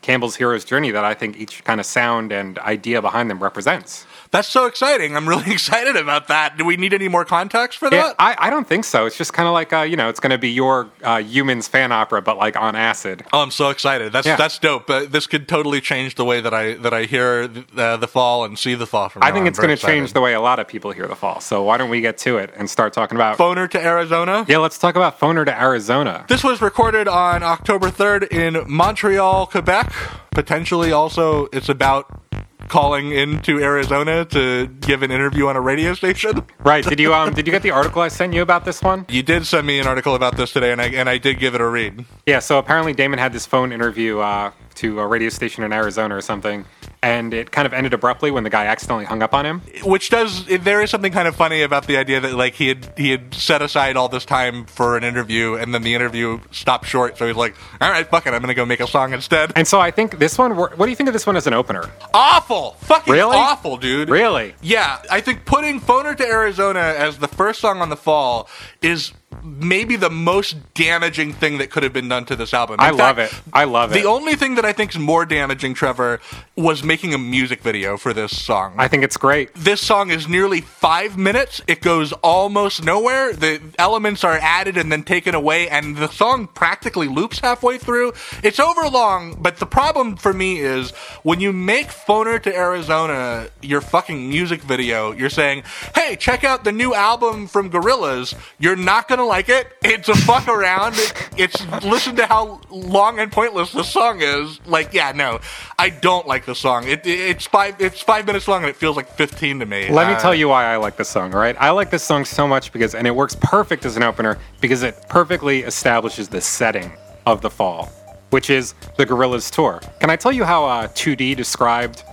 [0.02, 4.06] Campbell's hero's journey that I think each kind of sound and idea behind them represents.
[4.32, 5.16] That's so exciting.
[5.16, 6.56] I'm really excited about that.
[6.58, 8.16] Do we need any more context for that?
[8.20, 9.06] I, I don't think so.
[9.08, 11.68] It's just kind of like uh, you know, it's going to be your uh, Humanz
[11.68, 13.26] fan opera, but like on acid.
[13.34, 14.12] Oh, I'm so excited.
[14.12, 14.36] That's Yeah.
[14.36, 14.88] that's dope.
[14.90, 18.08] Uh, this could totally change the way that I that I hear the, uh, the
[18.08, 19.48] fall and see the fall from I think on.
[19.48, 21.40] it's going to change the way a lot of people hear the fall.
[21.42, 23.38] So why don't we get to it and start talking about?
[23.38, 24.46] Phoner to Arizona.
[24.48, 26.26] yeah, let's talk about Phoner to Arizona.
[26.30, 29.92] This was recorded on October 3rd in Montreal, Quebec.
[30.32, 32.22] Potentially also it's about
[32.70, 36.46] calling into Arizona to give an interview on a radio station.
[36.60, 36.86] Right?
[36.86, 39.06] Did you um did you get the article I sent you about this one?
[39.10, 41.56] You did send me an article about this today and I and I did give
[41.56, 42.06] it a read.
[42.26, 42.40] Yeah.
[42.40, 46.22] So apparently Damon had this phone interview uh, to a radio station in Arizona or
[46.22, 46.66] something,
[47.02, 49.62] and it kind of ended abruptly when the guy accidentally hung up on him.
[49.84, 52.94] Which does there is something kind of funny about the idea that like he had
[52.98, 56.88] he had set aside all this time for an interview and then the interview stopped
[56.88, 59.14] short so he's like, "All right, fuck it, I'm going to go make a song
[59.14, 60.56] instead." And so I think this one.
[60.58, 61.90] What do you think of this one as an opener?
[62.14, 62.72] awful.
[62.82, 63.36] Fucking Really?
[63.38, 64.10] awful, dude.
[64.10, 64.56] Really?
[64.62, 68.50] Yeah, I think putting Phoner to Arizona as the first song on the fall
[68.82, 69.14] is
[69.44, 72.76] maybe the most damaging thing that could have been done to this album.
[72.76, 73.34] In I love it.
[73.54, 74.02] I love it.
[74.02, 76.20] The only thing that I think is more damaging, Trevor,
[76.56, 78.76] was making a music video for this song.
[78.78, 79.54] I think it's great.
[79.56, 81.62] this song is nearly five minutes.
[81.68, 83.34] It goes almost nowhere.
[83.34, 88.14] The elements are added and then taken away, and the song practically loops halfway through.
[88.44, 90.92] It's over long, but the problem for me is
[91.24, 95.64] when you make Phoner to Arizona your fucking music video, you're saying,
[95.96, 98.34] hey, check out the new album from Gorillaz.
[98.58, 99.68] You're not gonna like it.
[99.84, 100.96] It's a fuck around.
[101.38, 104.60] It's listen to how long and pointless the song is.
[104.66, 105.40] Like, yeah, no,
[105.78, 106.88] I don't like the song.
[106.88, 107.76] It, it's five.
[107.80, 109.90] It's five minutes long and it feels like fifteen to me.
[109.90, 111.56] Let me Uh, tell you why I like this song, all right?
[111.60, 114.84] I like this song so much because, and it works perfect as an opener because
[114.84, 116.92] it perfectly establishes the setting
[117.26, 117.90] of the fall,
[118.30, 119.82] which is the Gorillaz tour.
[120.00, 122.04] Can I tell you how uh, 2D described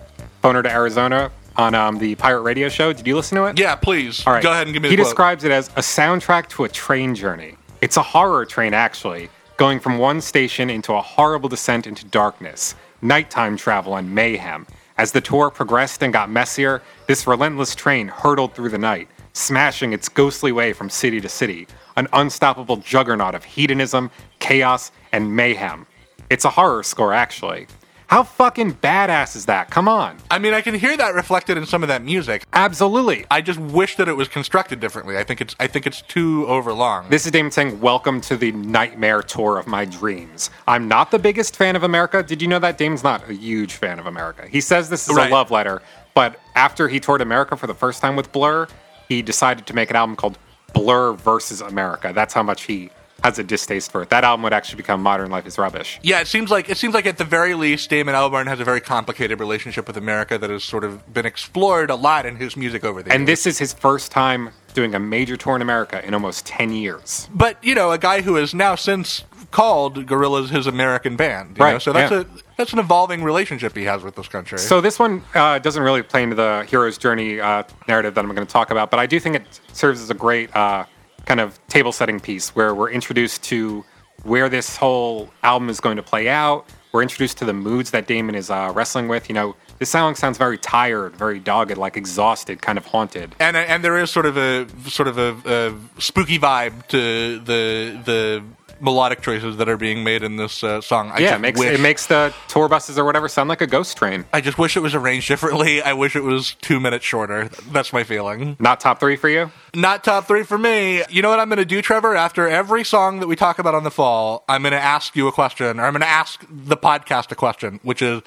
[0.42, 2.92] Phoner to Arizona on um, the Pirate Radio show?
[2.92, 3.58] Did you listen to it?
[3.58, 4.26] Yeah, please.
[4.26, 4.42] All right.
[4.42, 7.56] Go ahead and give me He describes it as a soundtrack to a train journey.
[7.82, 12.74] It's a horror train, actually, going from one station into a horrible descent into darkness,
[13.02, 14.66] nighttime travel, and mayhem.
[14.98, 19.92] As the tour progressed and got messier, this relentless train hurtled through the night, smashing
[19.92, 21.66] its ghostly way from city to city,
[21.96, 25.86] an unstoppable juggernaut of hedonism, chaos, and mayhem.
[26.30, 27.66] It's a horror score, actually.
[28.08, 29.68] How fucking badass is that?
[29.70, 30.16] Come on.
[30.30, 32.44] I mean, I can hear that reflected in some of that music.
[32.52, 33.26] Absolutely.
[33.32, 35.18] I just wish that it was constructed differently.
[35.18, 37.08] I think it's I think it's too overlong.
[37.10, 40.50] This is Damon saying, Welcome to the nightmare tour of my dreams.
[40.68, 42.22] I'm not the biggest fan of America.
[42.22, 42.78] Did you know that?
[42.78, 44.46] Damon's not a huge fan of America.
[44.46, 45.28] He says this is Right.
[45.28, 45.82] a love letter,
[46.14, 48.68] but after he toured America for the first time with Blur,
[49.08, 50.38] he decided to make an album called
[50.74, 52.12] Blur versus America.
[52.14, 52.90] That's how much he
[53.24, 54.10] has a distaste for it.
[54.10, 55.98] That album would actually become Modern Life is Rubbish.
[56.02, 58.64] yeah, it seems like it seems like at the very least, Damon Albarn has a
[58.64, 62.56] very complicated relationship with America that has sort of been explored a lot in his
[62.56, 63.26] music over the And years.
[63.44, 67.28] this is his first time doing a major tour in America in almost 10 years.
[67.34, 71.56] but you know, a guy who has now since called Gorillaz his American band.
[71.56, 71.78] you Right, know?
[71.78, 72.20] So that's yeah.
[72.20, 72.24] a
[72.58, 74.58] that's an evolving relationship he has with this country.
[74.58, 78.34] So this one uh, doesn't really play into the hero's journey uh, narrative that I'm
[78.34, 80.84] going to talk about, but I do think it serves as a great uh,
[81.26, 83.84] kind of table setting piece where we're introduced to
[84.22, 86.66] where this whole album is going to play out.
[86.92, 89.28] We're introduced to the moods that Damon is uh, wrestling with.
[89.28, 93.34] You know, this song sounds very tired, very dogged, like exhausted, kind of haunted.
[93.38, 98.00] and and there is sort of a sort of a, a spooky vibe to the
[98.04, 98.42] the
[98.80, 101.10] melodic choices that are being made in this uh, song.
[101.10, 103.66] I yeah, it makes wish, it makes the tour buses or whatever sound like a
[103.66, 104.24] ghost train.
[104.32, 105.82] I just wish it was arranged differently.
[105.82, 107.48] I wish it was two minutes shorter.
[107.70, 108.56] That's my feeling.
[108.58, 109.50] Not top three for you?
[109.74, 111.02] Not top three for me.
[111.10, 112.14] You know what I'm going to do, Trevor?
[112.16, 115.28] After every song that we talk about on the fall, I'm going to ask you
[115.28, 118.22] a question, or I'm going to ask the podcast a question, which is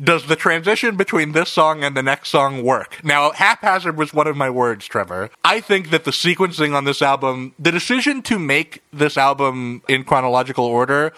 [0.00, 3.02] Does the transition between this song and the next song work?
[3.04, 5.30] Now, haphazard was one of my words, Trevor.
[5.44, 10.04] I think that the sequencing on this album, the decision to make this album in
[10.04, 11.12] chronological order,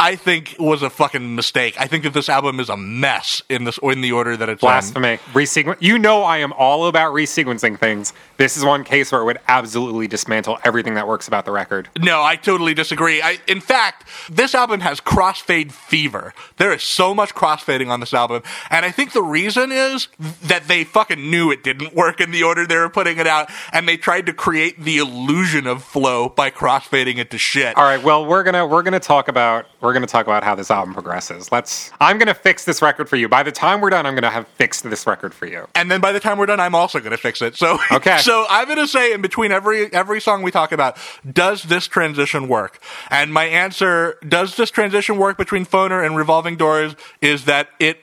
[0.00, 1.74] I think was a fucking mistake.
[1.78, 4.62] I think that this album is a mess in this in the order that it's.
[4.62, 5.18] Blasphemy.
[5.34, 8.14] Resequen- you know I am all about resequencing things.
[8.38, 11.90] This is one case where it would absolutely dismantle everything that works about the record.
[11.98, 13.20] No, I totally disagree.
[13.20, 16.32] I, in fact, this album has crossfade fever.
[16.56, 20.08] There is so much crossfading on this album, and I think the reason is
[20.42, 23.50] that they fucking knew it didn't work in the order they were putting it out,
[23.70, 27.76] and they tried to create the illusion of flow by crossfading it to shit.
[27.76, 30.70] All right, well, we're gonna we're gonna talk about we're gonna talk about how this
[30.70, 31.50] album progresses.
[31.52, 31.90] Let's.
[32.00, 33.28] I'm gonna fix this record for you.
[33.28, 35.66] By the time we're done, I'm gonna have fixed this record for you.
[35.74, 37.56] And then by the time we're done, I'm also going to fix it.
[37.56, 38.18] So, Okay.
[38.18, 40.96] so I'm going to say in between every every song we talk about,
[41.30, 42.82] does this transition work?
[43.10, 47.98] And my answer, does this transition work between Phoner and Revolving Doors, is that it,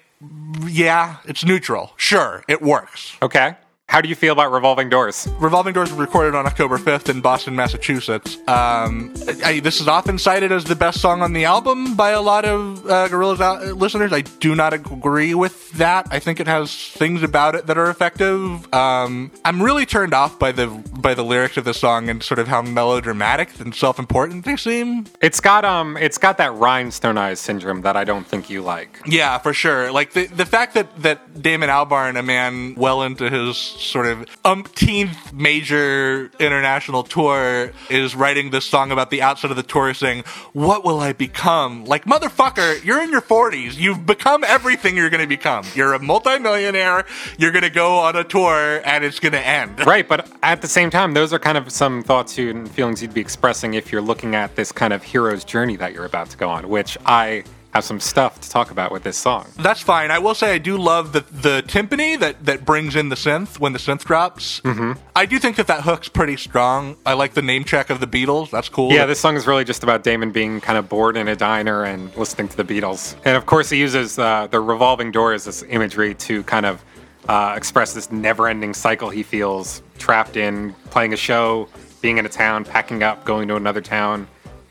[0.66, 1.94] yeah, it's neutral.
[1.98, 3.16] Sure, it works.
[3.22, 3.56] Okay.
[3.90, 5.30] How do you feel about revolving doors?
[5.40, 8.38] Revolving Doors was recorded on October 5th in Boston, Massachusetts.
[8.46, 9.14] Um,
[9.46, 12.44] I, this is often cited as the best song on the album by a lot
[12.44, 14.12] of uh, Gorillaz out- listeners.
[14.12, 16.06] I do not agree with that.
[16.12, 18.72] I think it has things about it that are effective.
[18.74, 22.40] Um, I'm really turned off by the by the lyrics of the song and sort
[22.40, 25.06] of how melodramatic and self-important they seem.
[25.22, 29.00] It's got um, it's got that rhinestone eyes syndrome that I don't think you like.
[29.06, 29.94] Yeah, for sure.
[29.94, 34.26] Like the the fact that that Damon Albarn, a man well into his sort of
[34.44, 40.24] umpteenth major international tour, is writing this song about the outside of the tour, saying,
[40.54, 43.80] "What will I become?" Like motherfucker, you're in your forties.
[43.80, 45.66] You've become everything you're going to become.
[45.76, 47.06] You're a multimillionaire.
[47.38, 49.86] You're going to go on a tour, and it's going to end.
[49.88, 53.14] Right, but at the same time, those are kind of some thoughts and feelings you'd
[53.14, 56.38] be expressing if you're looking at this kind of hero's journey that you're about to
[56.38, 57.46] go on, which I
[57.78, 59.48] have some stuff to talk about with this song.
[59.58, 60.10] That's fine.
[60.12, 63.60] I will say I do love the the timpani that that brings in the synth
[63.60, 64.62] when the synth drops.
[64.62, 64.94] Mm-hmm.
[65.16, 66.98] I do think that that hook's pretty strong.
[67.06, 68.50] I like the name check of the Beatles.
[68.50, 68.92] That's cool.
[68.92, 71.84] Yeah, this song is really just about Damon being kind of bored in a diner
[71.84, 73.16] and listening to the Beatles.
[73.26, 76.84] And of course, he uses uh, the revolving door as this imagery, to kind of
[77.30, 81.68] uh, express this never ending cycle he feels trapped in playing a show,
[82.02, 84.28] being in a town, packing up, going to another town,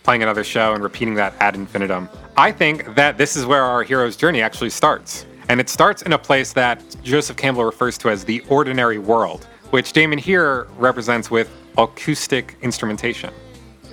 [0.07, 2.09] playing another show, and repeating that ad infinitum.
[2.37, 5.27] I think that this is where our hero's journey actually starts.
[5.49, 9.49] And it starts in a place that Joseph Campbell refers to as the ordinary world,
[9.71, 13.35] which Damon here represents with acoustic instrumentation.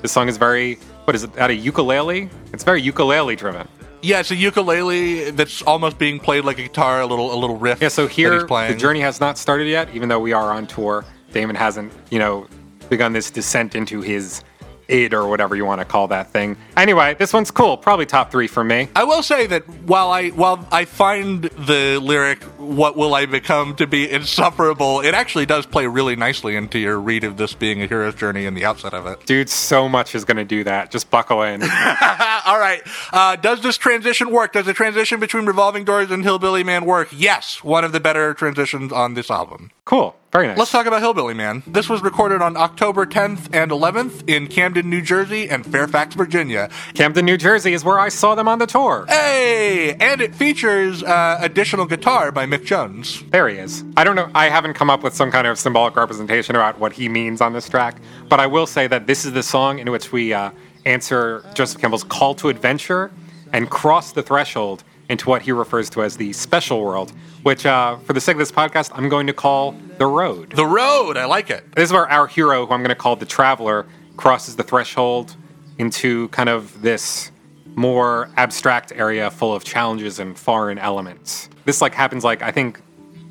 [0.04, 2.30] This song is very, what is it, at a ukulele?
[2.54, 3.68] It's very ukulele driven.
[4.04, 7.58] Yeah, it's a ukulele that's almost being played like a guitar, a little a little
[7.58, 7.82] riff.
[7.82, 11.06] Yeah, so here the journey has not started yet, even though we are on tour.
[11.32, 12.46] Damon hasn't, you know,
[12.90, 14.44] begun this descent into his
[14.88, 16.58] id or whatever you want to call that thing.
[16.76, 17.78] Anyway, this one's cool.
[17.78, 18.90] Probably top three for me.
[18.96, 23.76] I will say that while I while I find the lyric "What will I become?"
[23.76, 27.82] to be insufferable, it actually does play really nicely into your read of this being
[27.82, 29.26] a hero's journey and the outset of it.
[29.26, 30.92] Dude, so much is going to do that.
[30.92, 31.62] Just buckle in.
[32.46, 34.54] All right, uh, does this transition work?
[34.54, 37.10] Does the transition between Revolving Doors and Hillbilly Man work?
[37.12, 39.72] Yes, one of the better transitions on this album.
[39.86, 40.16] Cool.
[40.34, 40.58] Very nice.
[40.58, 41.62] Let's talk about Hillbilly Man.
[41.68, 46.72] This was recorded on October 10th and 11th in Camden, New Jersey, and Fairfax, Virginia.
[46.96, 49.06] Camden, New Jersey is where I saw them on the tour.
[49.08, 53.24] Hey, and it features uh, additional guitar by Mick Jones.
[53.30, 53.84] There he is.
[53.96, 54.32] I don't know.
[54.34, 57.54] I haven't come up with some kind of symbolic representation about what he means on
[57.54, 60.50] this track, but I will say that this is the song in which we uh,
[60.86, 63.12] answer Joseph Campbell's call to adventure
[63.52, 67.96] and cross the threshold into what he refers to as the special world, which, uh,
[68.00, 70.52] for the sake of this podcast, I'm going to call the road.
[70.52, 71.64] The Road, I like it.
[71.76, 73.86] This is where our hero, who I'm going to call the traveler,
[74.18, 75.36] crosses the threshold
[75.78, 77.32] into kind of this
[77.76, 81.50] more abstract area full of challenges and foreign elements.
[81.66, 82.82] This like happens like I think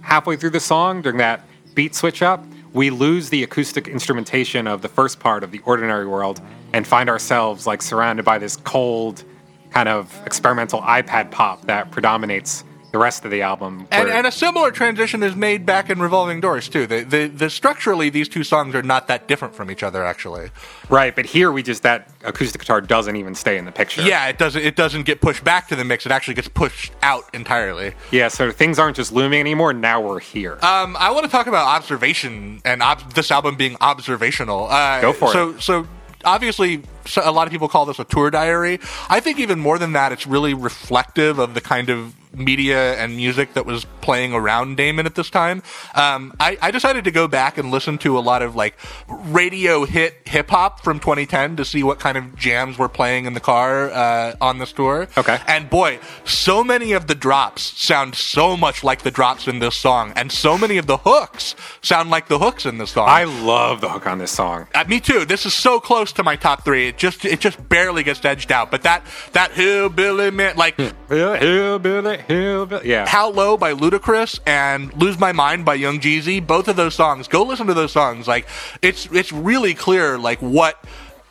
[0.01, 4.83] halfway through the song during that beat switch up, we lose the acoustic instrumentation of
[4.83, 6.41] the first part of the ordinary world
[6.73, 9.25] and find ourselves like surrounded by this cold
[9.73, 13.89] kind of experimental iPad pop that predominates the rest of the album.
[13.91, 16.87] And, and a similar transition is made back in Revolving Doors too.
[16.87, 20.51] The, the, the structurally, these two songs are not that different from each other, actually.
[20.91, 24.03] right, but here we just that acoustic guitar doesn't even stay in the picture.
[24.03, 26.05] Yeah, it doesn't it doesn't get pushed back to the mix.
[26.05, 27.95] It actually gets pushed out entirely.
[28.11, 29.73] Yeah, so things aren't just looming anymore.
[29.73, 30.59] Now we're here.
[30.63, 34.69] Um, I want to talk about observation and ob- this album being observational.
[34.69, 35.63] Uh, Go for so, it.
[35.63, 35.87] So,
[36.25, 36.83] obviously,
[37.17, 38.81] a lot of people call this a tour diary.
[39.09, 43.17] I think even more than that, it's really reflective of the kind of media and
[43.17, 45.63] music that was playing around Damon at this time.
[45.95, 48.75] Um, I, I decided to go back and listen to a lot of like
[49.09, 53.35] radio hit hip hop from 2010 to see what kind of jams were playing in
[53.35, 55.09] the car uh, on this tour.
[55.17, 55.39] Okay.
[55.47, 59.77] And boy, so many of the drops sound so much like the drops in this
[59.77, 63.09] song, and so many of the hooks sound like the hooks in this song.
[63.09, 64.67] I love the hook on this song.
[64.75, 65.25] Uh, me too.
[65.25, 66.89] This is so close to my top three.
[66.89, 68.71] It just it just barely gets edged out.
[68.71, 72.89] But that that hillbilly man, like Hill- Hillbilly, hillbilly.
[72.89, 73.07] Yeah.
[73.07, 77.29] How Low by Ludacris and Lose My Mind by Young Jeezy, both of those songs.
[77.29, 78.29] Go listen to those songs.
[78.29, 78.49] Like
[78.81, 80.83] it's it's really clear like what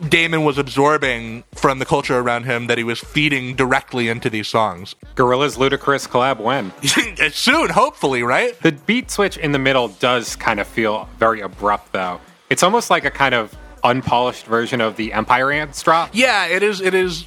[0.07, 4.47] Damon was absorbing from the culture around him that he was feeding directly into these
[4.47, 4.95] songs.
[5.15, 6.71] Gorillaz Ludacris collab when?
[7.31, 8.59] Soon, hopefully, right?
[8.61, 12.19] The beat switch in the middle does kind of feel very abrupt, though.
[12.49, 16.09] It's almost like a kind of unpolished version of the Empire Ants drop.
[16.13, 16.81] Yeah, it is.
[16.81, 17.25] It is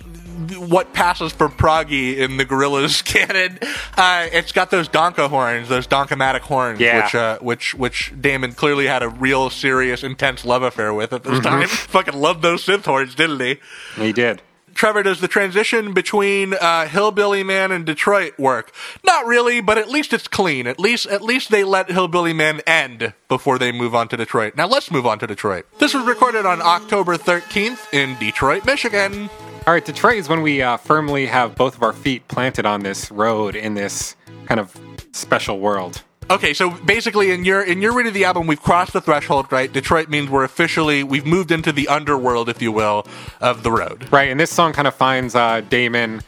[0.59, 3.59] what passes for proggy in the Gorillaz canon.
[3.97, 7.05] Uh, it's got those donka horns, those donkomatic horns, Yeah.
[7.05, 11.23] which uh, which which Damon clearly had a real serious, intense love affair with at
[11.25, 11.67] this time.
[11.69, 13.59] Fucking loved those synth horns, didn't he?
[13.97, 14.43] He did.
[14.75, 18.73] Trevor, does the transition between uh, Hillbilly Man and Detroit work?
[19.05, 20.67] Not really, but at least it's clean.
[20.67, 24.57] At least, at least they let Hillbilly Man end before they move on to Detroit.
[24.57, 25.67] Now let's move on to Detroit.
[25.79, 29.31] This was recorded on October 13th in Detroit, Michigan.
[29.67, 32.81] All right, Detroit is when we uh, firmly have both of our feet planted on
[32.83, 34.79] this road in this kind of
[35.13, 36.03] special world.
[36.29, 39.51] Okay, so basically, in your in your read of the album, we've crossed the threshold,
[39.51, 39.73] right?
[39.73, 43.07] Detroit means we're officially we've moved into the underworld, if you will,
[43.41, 44.07] of the road.
[44.13, 46.21] Right, and this song kind of finds uh, Damon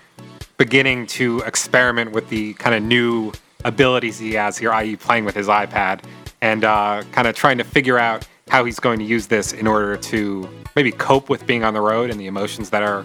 [0.56, 3.32] beginning to experiment with the kind of new
[3.66, 6.02] abilities he has here, i.e., playing with his iPad,
[6.40, 9.66] and uh, kind of trying to figure out how he's going to use this in
[9.66, 13.04] order to maybe cope with being on the road and the emotions that are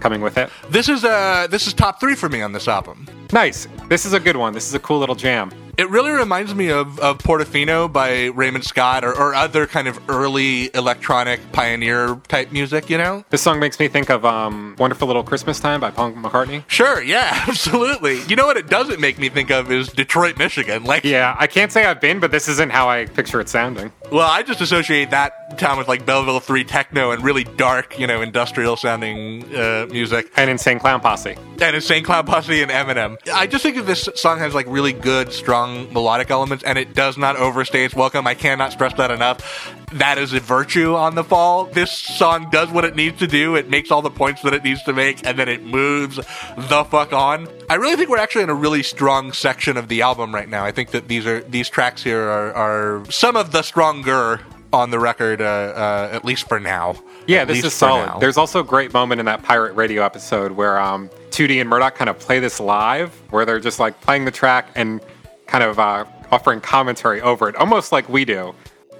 [0.00, 0.50] coming with it.
[0.70, 3.06] This is uh this is top three for me on this album.
[3.32, 3.68] Nice.
[3.88, 4.52] This is a good one.
[4.52, 5.50] This is a cool little jam.
[5.78, 10.00] It really reminds me of, of Portofino by Raymond Scott or, or other kind of
[10.08, 13.24] early electronic pioneer type music, you know?
[13.28, 16.64] This song makes me think of um, Wonderful Little Christmas Time by Paul McCartney.
[16.66, 18.22] Sure, yeah, absolutely.
[18.22, 20.84] You know what it doesn't make me think of is Detroit, Michigan.
[20.84, 23.92] Like, Yeah, I can't say I've been, but this isn't how I picture it sounding.
[24.10, 28.06] well, I just associate that town with like Belleville 3 techno and really dark, you
[28.06, 30.32] know, industrial sounding uh, music.
[30.36, 31.36] And Insane Clown Posse.
[31.60, 33.18] and Insane Clown Posse and Eminem.
[33.32, 36.94] I just think that this song has like really good, strong melodic elements, and it
[36.94, 38.26] does not overstay its welcome.
[38.26, 39.74] I cannot stress that enough.
[39.92, 41.66] That is a virtue on the fall.
[41.66, 43.54] This song does what it needs to do.
[43.54, 46.84] It makes all the points that it needs to make, and then it moves the
[46.90, 47.48] fuck on.
[47.70, 50.64] I really think we're actually in a really strong section of the album right now.
[50.64, 54.40] I think that these are these tracks here are, are some of the stronger
[54.72, 56.96] on the record, uh, uh, at least for now.
[57.26, 58.06] Yeah, At this is solid.
[58.06, 58.18] now.
[58.18, 61.94] There's also a great moment in that pirate radio episode where um, 2D and Murdoc
[61.94, 65.00] kind of play this live, where they're just like playing the track and
[65.46, 68.54] kind of uh, offering commentary over it, almost like we do.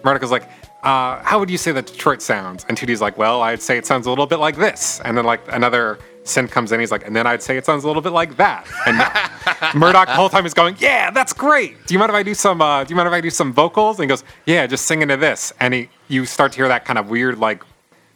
[0.05, 0.49] Is like,
[0.85, 3.87] uh, "How would you say that Detroit sounds?" And 2D's like, "Well, I'd say it
[3.87, 7.05] sounds a little bit like this." And then like another synth comes in, he's like,
[7.05, 8.97] "And then I'd say it sounds a little bit like that." And
[9.81, 11.85] Murdoc the whole time is going, "Yeah, that's great.
[11.87, 12.63] Do you mind if I do some?
[12.63, 15.03] Uh, do you mind if I do some vocals?" And he goes, "Yeah, just sing
[15.03, 17.65] into this." And he, you start to hear that kind of weird like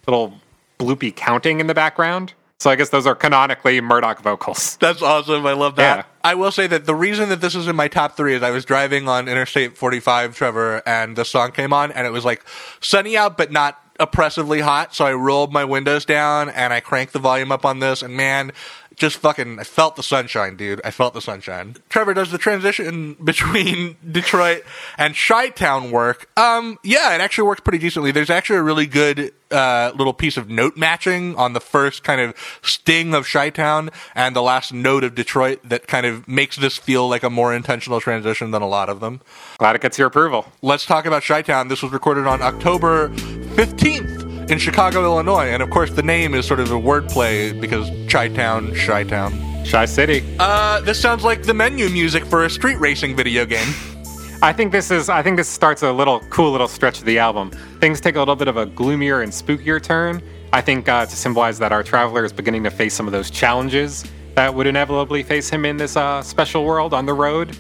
[0.06, 0.34] little
[0.78, 2.34] bloopy counting in the background.
[2.60, 4.76] So I guess those are canonically Murdoc vocals.
[4.80, 5.46] That's awesome.
[5.46, 5.98] I love that.
[5.98, 6.04] Yeah.
[6.22, 8.50] I will say that the reason that this is in my top three is I
[8.50, 12.44] was driving on Interstate 45, Trevor, and the song came on, and it was like
[12.82, 14.94] sunny out, but not oppressively hot.
[14.94, 18.14] So I rolled my windows down and I cranked the volume up on this, and
[18.14, 18.52] man,
[19.00, 20.80] just fucking, I felt the sunshine, dude.
[20.84, 21.76] I felt the sunshine.
[21.88, 24.62] Trevor, does the transition between Detroit
[24.98, 26.28] and Chi-Town work?
[26.38, 28.12] Um, yeah, it actually works pretty decently.
[28.12, 32.20] There's actually a really good uh, little piece of note matching on the first kind
[32.20, 36.76] of sting of Chi-Town and the last note of Detroit that kind of makes this
[36.76, 39.22] feel like a more intentional transition than a lot of them.
[39.58, 40.46] Glad it gets your approval.
[40.60, 41.68] Let's talk about Chi-Town.
[41.68, 45.46] This was recorded on October 15th in Chicago, Illinois.
[45.46, 49.50] And of course, the name is sort of a wordplay because Chi-Town, Chi-Town.
[49.64, 50.24] Shy City.
[50.38, 53.68] Uh, this sounds like the menu music for a street racing video game.
[54.42, 55.08] I think this is.
[55.08, 57.50] I think this starts a little cool little stretch of the album.
[57.78, 60.22] Things take a little bit of a gloomier and spookier turn.
[60.52, 63.30] I think uh, to symbolize that our traveler is beginning to face some of those
[63.30, 67.56] challenges that would inevitably face him in this uh, special world on the road,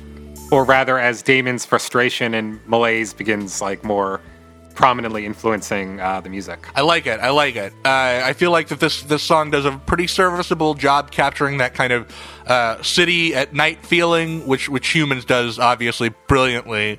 [0.50, 4.22] or rather, as Damon's frustration and malaise begins like more
[4.80, 6.66] prominently influencing uh, the music.
[6.74, 7.20] I like it.
[7.20, 7.72] I like it.
[7.84, 11.74] Uh, I feel like that this this song does a pretty serviceable job capturing that
[11.74, 12.10] kind of
[12.46, 16.98] uh, city at night feeling, which which Humanz does obviously brilliantly.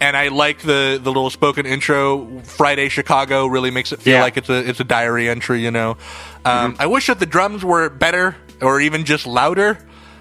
[0.00, 2.40] And I like the the little spoken intro.
[2.44, 4.22] Friday Chicago really makes it feel Yeah.
[4.22, 5.60] like it's a it's a diary entry.
[5.62, 5.98] You know,
[6.46, 9.78] um, I wish that the drums were better or even just louder.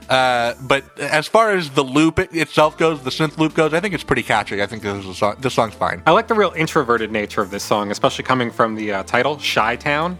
[0.09, 3.93] Uh, but as far as the loop itself goes, the synth loop goes, I think
[3.93, 4.61] it's pretty catchy.
[4.61, 6.01] I think this, is a song, this song's fine.
[6.05, 9.37] I like the real introverted nature of this song, especially coming from the uh, title,
[9.39, 10.17] Shy Town.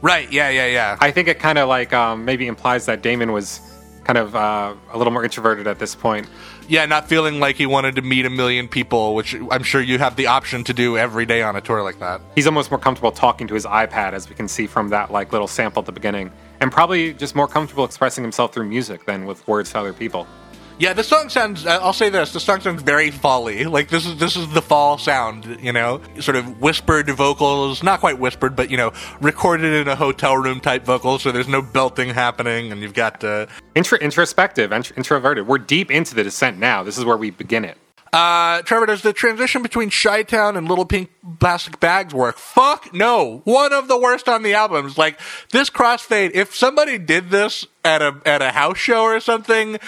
[0.00, 0.30] Right?
[0.32, 0.96] Yeah, yeah, yeah.
[1.00, 3.60] I think it kind of like um, maybe implies that Damon was
[4.04, 6.26] kind of uh, a little more introverted at this point.
[6.66, 9.98] Yeah, not feeling like he wanted to meet a million people, which I'm sure you
[9.98, 12.22] have the option to do every day on a tour like that.
[12.34, 15.32] He's almost more comfortable talking to his iPad, as we can see from that like
[15.32, 16.30] little sample at the beginning,
[16.60, 20.26] and probably just more comfortable expressing himself through music than with words to other people.
[20.80, 21.66] Yeah, the song sounds.
[21.66, 23.64] uh, I'll say this: the song sounds very folly.
[23.64, 27.98] Like this is this is the fall sound, you know, sort of whispered vocals, not
[27.98, 31.22] quite whispered, but you know, recorded in a hotel room type vocals.
[31.22, 35.48] So there's no belting happening, and you've got uh, Intro- introspective, int- introverted.
[35.48, 36.84] We're deep into the descent now.
[36.84, 37.76] This is where we begin it.
[38.12, 42.38] Uh, Trevor, does the transition between Shy Town and Little Pink Plastic Bags work?
[42.38, 43.42] Fuck no.
[43.44, 44.96] One of the worst on the albums.
[44.96, 45.20] Like
[45.52, 46.32] this crossfade.
[46.34, 49.78] If somebody did this at a at a house show or something,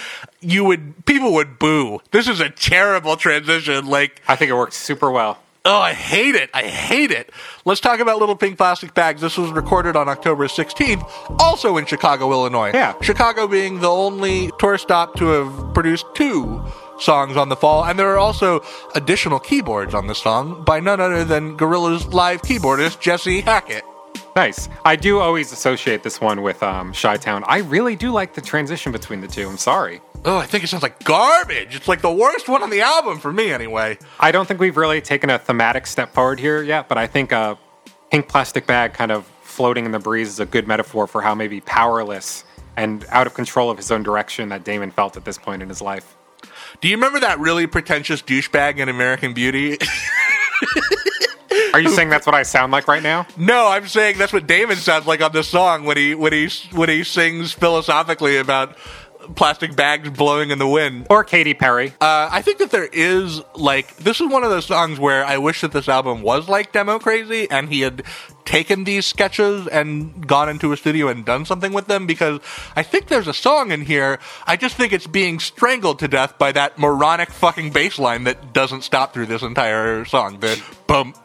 [0.41, 2.01] you would people would boo.
[2.11, 3.87] This is a terrible transition.
[3.87, 5.39] Like I think it works super well.
[5.62, 6.49] Oh, I hate it.
[6.55, 7.31] I hate it.
[7.66, 9.21] Let's talk about Little Pink Plastic Bags.
[9.21, 12.71] This was recorded on October 16th, also in Chicago, Illinois.
[12.73, 12.95] Yeah.
[13.03, 16.64] Chicago being the only tour stop to have produced two
[17.01, 17.84] songs on the fall.
[17.84, 18.61] And there are also
[18.94, 23.84] additional keyboards on the song by none other than Gorillaz live keyboardist, Jesse Hackett.
[24.36, 24.68] Nice.
[24.84, 27.42] I do always associate this one with um, Shy Town.
[27.46, 29.48] I really do like the transition between the two.
[29.48, 30.01] I'm sorry.
[30.24, 31.74] Oh, I think it sounds like garbage.
[31.74, 33.98] It's like the worst one on the album for me, anyway.
[34.18, 37.32] I don't think we've really taken a thematic step forward here yet, but I think
[37.32, 37.59] a
[38.11, 41.34] pink plastic bag kind of floating in the breeze is a good metaphor for how
[41.34, 42.44] maybe powerless
[42.76, 45.68] and out of control of his own direction that Damon felt at this point in
[45.68, 46.16] his life.
[46.81, 49.79] Do you remember that really pretentious douchebag in American Beauty?
[51.73, 53.27] Are you saying that's what I sound like right now?
[53.37, 56.49] No, I'm saying that's what Damon sounds like on this song when he when he
[56.73, 58.77] when he sings philosophically about
[59.35, 61.07] plastic bags blowing in the wind.
[61.11, 61.89] Or Katy Perry?
[62.01, 65.39] Uh, I think that there is like this is one of those songs where I
[65.39, 68.03] wish that this album was like Democrazy and he had
[68.45, 72.41] taken these sketches and gone into a studio and done something with them because
[72.74, 74.18] I think there's a song in here.
[74.47, 78.53] I just think it's being strangled to death by that moronic fucking bass line that
[78.53, 80.41] doesn't stop through this entire song.
[80.41, 81.16] The bump,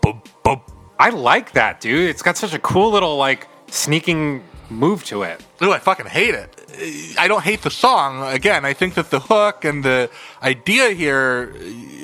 [0.00, 0.70] bump, bump.
[0.98, 2.08] I like that, dude.
[2.08, 4.42] It's got such a cool little, like, sneaking
[4.72, 5.44] move to it.
[5.62, 7.14] Ooh, I fucking hate it.
[7.18, 8.22] I don't hate the song.
[8.32, 10.10] Again, I think that the hook and the
[10.42, 11.54] idea here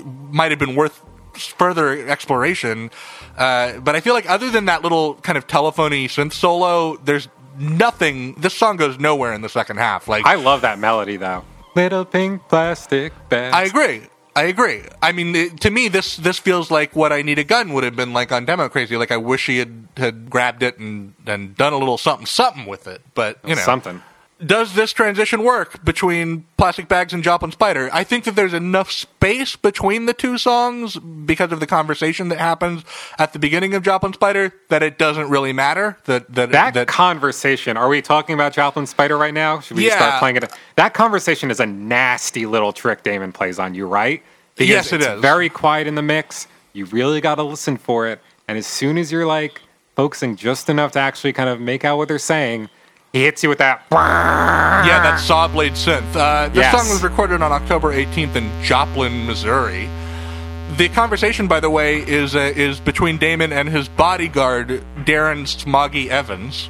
[0.05, 1.03] might have been worth
[1.35, 2.91] further exploration.
[3.37, 7.29] Uh, but I feel like other than that little kind of telephony synth solo, there's
[7.59, 8.35] nothing.
[8.35, 10.09] This song goes nowhere in the second half.
[10.09, 11.45] Like I love that melody, though.
[11.75, 13.55] Little pink plastic bags.
[13.55, 14.03] I agree.
[14.39, 14.83] I agree.
[15.03, 17.97] I mean, to me, this this feels like what I Need a Gun would have
[17.97, 18.97] been like on Democrazy.
[18.97, 22.65] Like I wish he had, had grabbed it and, and done a little something something
[22.65, 23.03] with it.
[23.15, 24.01] But you know, Something.
[24.45, 27.91] Does this transition work between Plastic Bags and Joplin Spider?
[27.93, 32.39] I think that there's enough space between the two songs because of the conversation that
[32.39, 32.85] happens
[33.19, 35.99] at the beginning of Joplin Spider that it doesn't really matter.
[36.05, 39.61] That that That, that conversation, are we talking about Joplin Spider right now?
[39.61, 39.97] Should we Yeah.
[39.97, 40.53] start playing it?
[40.77, 44.23] That conversation is a nasty little trick Damon plays on you, right?
[44.57, 45.21] Because Yes, it it's is.
[45.21, 46.47] very quiet in the mix.
[46.73, 48.21] You really got to listen for it.
[48.47, 49.61] And as soon as you're like
[49.97, 52.69] focusing just enough to actually kind of make out what they're saying,
[53.19, 53.83] he hits you with that.
[53.91, 56.15] yeah, that saw blade synth.
[56.15, 56.73] Uh, this Yes.
[56.73, 59.89] song was recorded on October 18th in Joplin, Missouri.
[60.77, 66.09] The conversation, by the way, is uh, is between Damon and his bodyguard Darren Smoggy
[66.09, 66.69] Evans.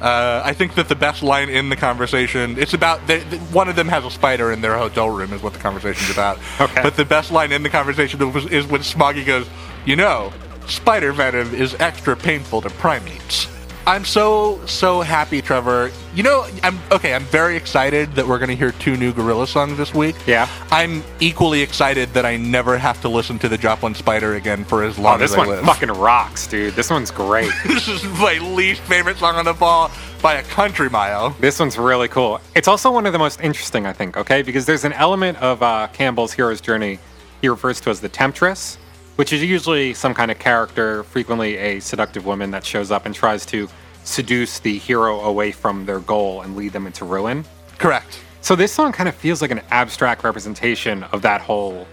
[0.00, 3.68] Uh, I think that the best line in the conversation it's about they, th- one
[3.68, 6.38] of them has a spider in their hotel room is what the conversation's about.
[6.60, 6.82] Okay.
[6.82, 9.46] But the best line in the conversation was, is when Smoggy goes,
[9.84, 10.32] "You know,
[10.66, 13.46] spider venom is extra painful to primates."
[13.86, 15.90] I'm so so happy, Trevor.
[16.14, 17.14] You know, I'm okay.
[17.14, 20.14] I'm very excited that we're going to hear two new Gorillaz songs this week.
[20.26, 20.48] Yeah.
[20.70, 24.84] I'm equally excited that I never have to listen to the Joplin Spider again for
[24.84, 25.64] as long Oh, this as I one live.
[25.64, 26.74] fucking rocks, dude.
[26.74, 27.50] This one's great.
[27.66, 29.90] this is my least favorite song on the fall
[30.22, 31.30] by a country mile.
[31.40, 32.40] This one's really cool.
[32.54, 34.42] It's also one of the most interesting, I think, okay?
[34.42, 37.00] Because there's an element of uh, Campbell's hero's journey
[37.40, 38.78] he refers to as the Temptress,
[39.16, 43.14] which is usually some kind of character, frequently a seductive woman that shows up and
[43.14, 43.68] tries to
[44.04, 47.44] seduce the hero away from their goal and lead them into ruin.
[47.78, 48.20] Correct.
[48.40, 51.86] So this song kind of feels like an abstract representation of that whole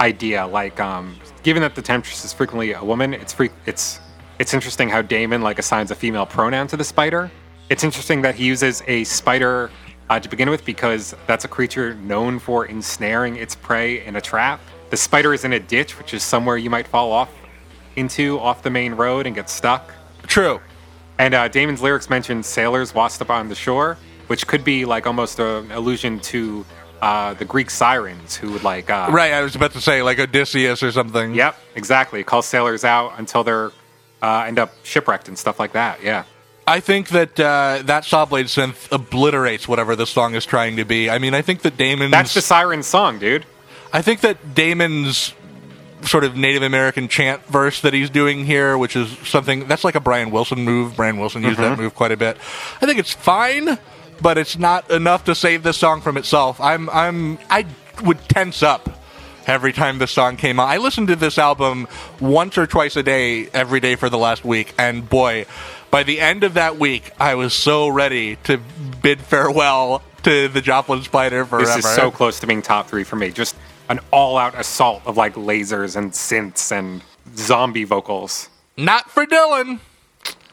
[0.00, 0.46] idea.
[0.46, 4.00] Like, um, given that the Temptress is frequently a woman, it's free- it's
[4.38, 7.30] it's interesting how Damon like assigns a female pronoun to the spider.
[7.68, 9.70] It's interesting that he uses a spider
[10.10, 14.20] uh, to begin with because that's a creature known for ensnaring its prey in a
[14.20, 14.60] trap.
[14.92, 17.30] The spider is in a ditch, which is somewhere you might fall off
[17.96, 19.90] into off the main road and get stuck.
[20.24, 20.60] True.
[21.18, 25.06] And uh, Damon's lyrics mention sailors washed up on the shore, which could be like
[25.06, 26.66] almost an allusion to
[27.00, 28.90] uh, the Greek sirens who would like.
[28.90, 29.32] Uh, Right.
[29.32, 31.34] I was about to say like Odysseus or something.
[31.34, 32.22] Yep, exactly.
[32.22, 33.72] Call sailors out until they're
[34.20, 36.02] uh, end up shipwrecked and stuff like that.
[36.02, 36.24] Yeah.
[36.66, 41.08] I think that uh, that Sawblade synth obliterates whatever the song is trying to be.
[41.08, 42.10] I mean, I think that Damon.
[42.10, 43.46] That's the siren song, dude.
[43.92, 45.34] I think that Damon's
[46.02, 49.94] sort of Native American chant verse that he's doing here, which is something that's like
[49.94, 50.96] a Brian Wilson move.
[50.96, 51.82] Brian Wilson used that mm-hmm.
[51.82, 52.36] move quite a bit.
[52.80, 53.78] I think it's fine,
[54.20, 56.60] but it's not enough to save this song from itself.
[56.60, 57.66] I'm I'm I
[58.02, 58.90] would tense up
[59.46, 60.68] every time this song came on.
[60.68, 61.88] I listened to this album
[62.20, 65.46] once or twice a day every day for the last week, and boy,
[65.90, 68.60] by the end of that week, I was so ready to
[69.02, 71.66] bid farewell to the Joplin Spider forever.
[71.66, 73.30] This is so close to being top three for me.
[73.30, 73.56] Just
[73.92, 77.02] an all-out assault of like lasers and synths and
[77.36, 78.48] zombie vocals.
[78.76, 79.80] Not for Dylan.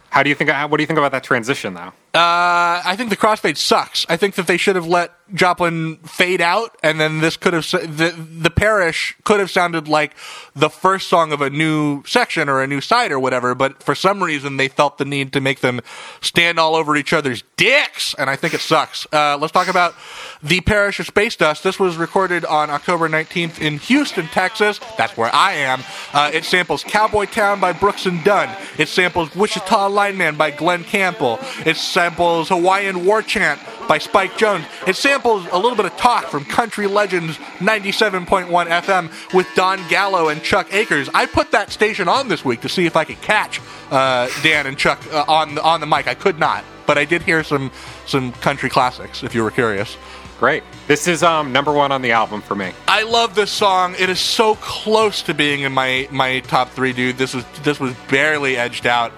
[0.09, 0.49] How do you think?
[0.49, 1.93] What do you think about that transition, though?
[2.14, 4.05] Uh, I think the crossfade sucks.
[4.10, 7.70] I think that they should have let Joplin fade out, and then this could have
[7.70, 10.16] the the parish could have sounded like
[10.55, 13.53] the first song of a new section or a new side or whatever.
[13.53, 15.82] But for some reason, they felt the need to make them
[16.20, 19.05] stand all over each other's dicks, and I think it sucks.
[19.14, 19.93] Uh, let's talk about
[20.41, 21.64] the parish of Space Dust.
[21.64, 24.80] This was recorded on October nineteenth in Houston, Texas.
[24.97, 25.84] That's where I am.
[26.12, 28.49] Uh, it samples Cowboy Town by Brooks and Dunn.
[28.80, 31.38] It samples Wichita Lineman by Glen Campbell.
[31.68, 34.63] It samples Hawaiian War Chant by Spike Jones.
[34.87, 40.29] It samples a little bit of talk from Country Legends 97.1 FM with Don Gallo
[40.29, 41.09] and Chuck Akers.
[41.13, 43.59] I put that station on this week to see if I could catch
[43.91, 46.07] uh, Dan and Chuck uh, on the, on the mic.
[46.07, 47.69] I could not, but I did hear some
[48.05, 49.21] some country classics.
[49.21, 49.97] If you were curious.
[50.39, 50.63] Great.
[50.87, 52.71] This is um, number one on the album for me.
[52.87, 53.93] I love this song.
[53.99, 57.17] It is so close to being in my my top three, dude.
[57.17, 59.11] This was this was barely edged out.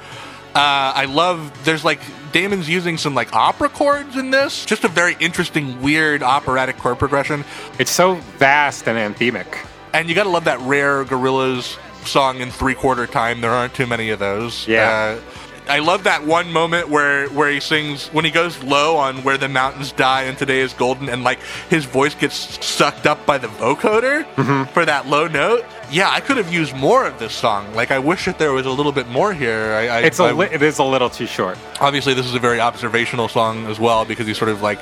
[0.54, 1.64] Uh, I love.
[1.64, 4.66] There's like Damon's using some like opera chords in this.
[4.66, 7.45] Just a very interesting, weird operatic chord progression.
[7.80, 9.47] It's so vast and anthemic.
[9.93, 13.41] And you got to love that rare Gorillaz song in three quarter time.
[13.41, 14.68] There aren't too many of those.
[14.68, 15.20] Yeah.
[15.20, 15.22] Uh,
[15.70, 19.38] I love that one moment where where he sings when he goes low on "Where
[19.38, 21.39] the Mountains Die and Today Is Golden" and like
[21.70, 24.26] his voice gets sucked up by the vocoder
[24.74, 25.64] for that low note.
[25.92, 27.74] Yeah, I could have used more of this song.
[27.76, 29.74] Like I wish that there was a little bit more here.
[29.74, 31.58] I, I, It's a li- it is a little too short.
[31.82, 34.80] obviously this is a very observational song as well because he's sort of like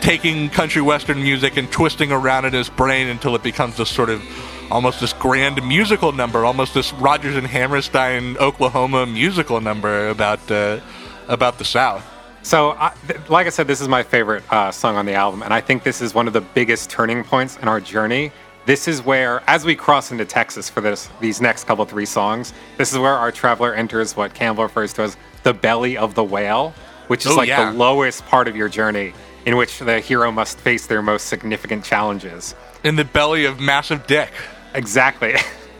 [0.00, 4.10] taking country western music and twisting around in his brain until it becomes this sort
[4.10, 4.22] of
[4.70, 10.80] almost this grand musical number, almost this Rodgers and Hammerstein Oklahoma musical number about uh,
[11.28, 12.04] about the South.
[12.42, 15.42] So, I, th- like I said, this is my favorite uh, song on the album,
[15.42, 18.32] and I think this is one of the biggest turning points in our journey.
[18.68, 22.52] This is where, as we cross into Texas for this these next couple three songs,
[22.76, 26.22] this is where our traveler enters what Campbell refers to as the belly of the
[26.22, 26.74] whale,
[27.06, 27.72] which is Oh, like yeah.
[27.72, 29.14] the lowest part of your journey,
[29.46, 32.54] in which the hero must face their most significant challenges.
[32.84, 34.32] In the belly of massive dick.
[34.74, 35.32] Exactly.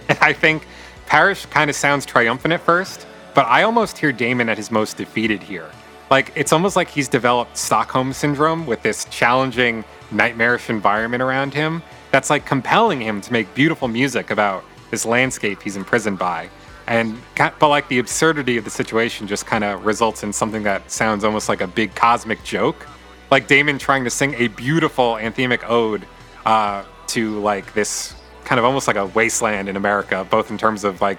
[0.08, 0.66] and I think
[1.04, 4.96] Parish kind of sounds triumphant at first, but I almost hear Damon at his most
[4.96, 5.70] defeated here.
[6.10, 11.82] Like, it's almost like he's developed Stockholm syndrome with this challenging, nightmarish environment around him
[12.10, 16.48] that's like compelling him to make beautiful music about this landscape he's imprisoned by.
[16.86, 20.90] And, but like the absurdity of the situation just kind of results in something that
[20.90, 22.86] sounds almost like a big cosmic joke.
[23.30, 26.06] Like Damon trying to sing a beautiful anthemic ode
[26.46, 30.82] uh, to like this kind of almost like a wasteland in America, both in terms
[30.82, 31.18] of like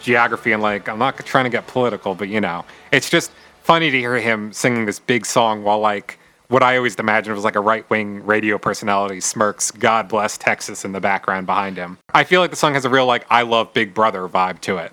[0.00, 3.30] geography and like I'm not trying to get political, but you know, it's just
[3.62, 6.18] funny to hear him singing this big song while like
[6.48, 10.84] what I always imagined was like a right wing radio personality smirks "God bless Texas"
[10.84, 11.98] in the background behind him.
[12.14, 14.78] I feel like the song has a real like I love Big Brother vibe to
[14.78, 14.92] it.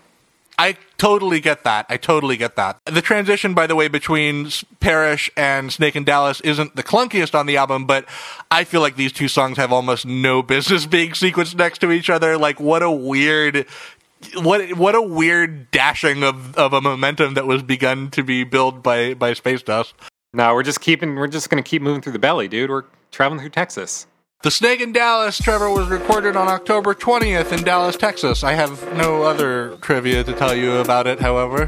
[0.58, 1.86] I totally get that.
[1.90, 2.80] I totally get that.
[2.86, 4.50] The transition, by the way, between
[4.80, 8.06] Parish and Snake in Dallas isn't the clunkiest on the album, but
[8.52, 12.10] I feel like these two songs have almost no business being sequenced next to each
[12.10, 12.38] other.
[12.38, 13.66] Like, what a weird,
[14.36, 18.84] what what a weird dashing of, of a momentum that was begun to be built
[18.84, 19.96] by by Space Dust.
[20.36, 22.72] No, we're just keeping we're just gonna keep moving through the belly, dude.
[22.72, 24.08] We're traveling through Texas.
[24.42, 28.44] The Snake in Dallas, Trevor, was recorded on October 20th in Dallas, Texas.
[28.44, 31.68] I have no other trivia to tell you about it, however.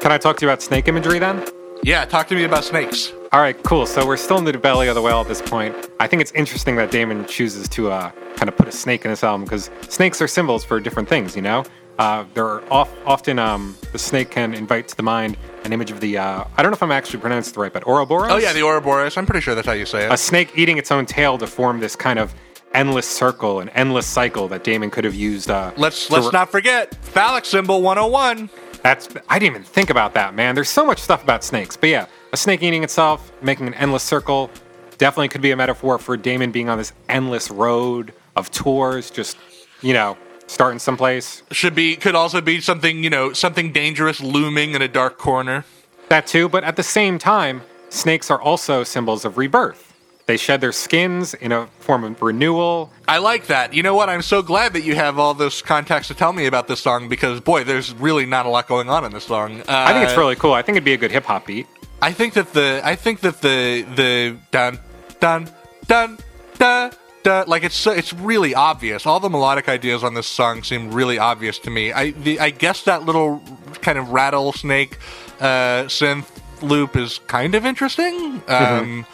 [0.00, 1.44] Can I talk to you about snake imagery then?
[1.82, 3.12] Yeah, talk to me about snakes.
[3.32, 3.86] All right, cool.
[3.86, 5.74] So we're still in the belly of the whale at this point.
[5.98, 9.10] I think it's interesting that Damon chooses to uh, kind of put a snake in
[9.10, 11.64] this album because snakes are symbols for different things, you know?
[11.98, 15.90] Uh, there are off, often um, the snake can invite to the mind an image
[15.90, 18.30] of the, uh, I don't know if I'm actually pronouncing it right, but Ouroboros?
[18.32, 19.16] Oh yeah, the Ouroboros.
[19.16, 20.12] I'm pretty sure that's how you say it.
[20.12, 22.34] a snake eating its own tail to form this kind of
[22.74, 25.50] endless circle, an endless cycle that Damon could have used.
[25.50, 28.50] Uh, Let's let's re- not forget phallic symbol 101.
[28.82, 30.54] That's I didn't even think about that, man.
[30.56, 34.02] There's so much stuff about snakes, but yeah, a snake eating itself, making an endless
[34.02, 34.50] circle,
[34.98, 39.38] definitely could be a metaphor for Damon being on this endless road of tours, just
[39.80, 41.42] you know, starting someplace.
[41.50, 45.64] Should be could also be something you know something dangerous looming in a dark corner.
[46.08, 49.92] That too, but at the same time, snakes are also symbols of rebirth.
[50.26, 52.90] They shed their skins in a form of renewal.
[53.06, 53.74] I like that.
[53.74, 54.08] You know what?
[54.08, 57.08] I'm so glad that you have all those context to tell me about this song
[57.08, 59.60] because boy, there's really not a lot going on in this song.
[59.60, 60.54] Uh, I think it's really cool.
[60.54, 61.66] I think it'd be a good hip hop beat.
[62.00, 64.78] I think that the I think that the the dun
[65.20, 65.48] dun
[65.86, 66.18] dun
[66.58, 66.90] da
[67.24, 69.06] da like it's it's really obvious.
[69.06, 71.92] All the melodic ideas on this song seem really obvious to me.
[71.92, 73.42] I the, I guess that little
[73.82, 74.98] kind of rattlesnake
[75.40, 76.28] uh, synth
[76.62, 78.42] loop is kind of interesting.
[78.46, 79.06] Um,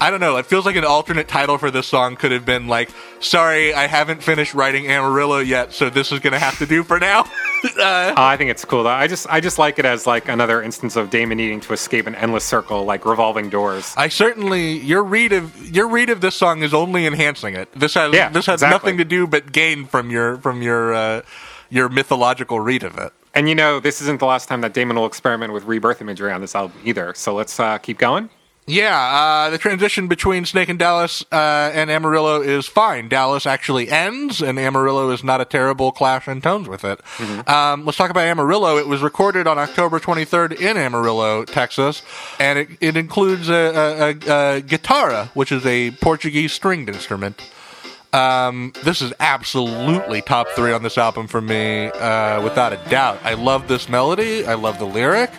[0.00, 0.36] I don't know.
[0.36, 2.90] It feels like an alternate title for this song could have been like,
[3.20, 6.98] "Sorry, I haven't finished writing Amarillo yet, so this is gonna have to do for
[7.00, 7.20] now."
[7.80, 8.84] uh, I think it's cool.
[8.84, 8.90] though.
[8.90, 12.06] I just I just like it as like another instance of Damon needing to escape
[12.06, 13.92] an endless circle, like revolving doors.
[13.96, 17.68] I certainly your read of your read of this song is only enhancing it.
[17.72, 18.74] This has Yeah, this has exactly.
[18.74, 21.22] nothing to do but gain from your from your uh,
[21.70, 23.12] your mythological read of it.
[23.34, 26.32] And you know, this isn't the last time that Damon will experiment with rebirth imagery
[26.32, 27.12] on this album either.
[27.14, 28.30] So let's uh, keep going.
[28.68, 33.08] Yeah, uh, the transition between Snake in Dallas uh, and Amarillo is fine.
[33.08, 37.00] Dallas actually ends, and Amarillo is not a terrible clash in tones with it.
[37.48, 38.76] Um, let's talk about Amarillo.
[38.76, 42.02] It was recorded on October 23rd in Amarillo, Texas,
[42.38, 47.50] and it, it includes a, a, a, a guitarra, which is a Portuguese stringed instrument.
[48.12, 53.18] Um, this is absolutely top three on this album for me, uh, without a doubt.
[53.24, 54.46] I love this melody.
[54.46, 55.30] I love the lyric.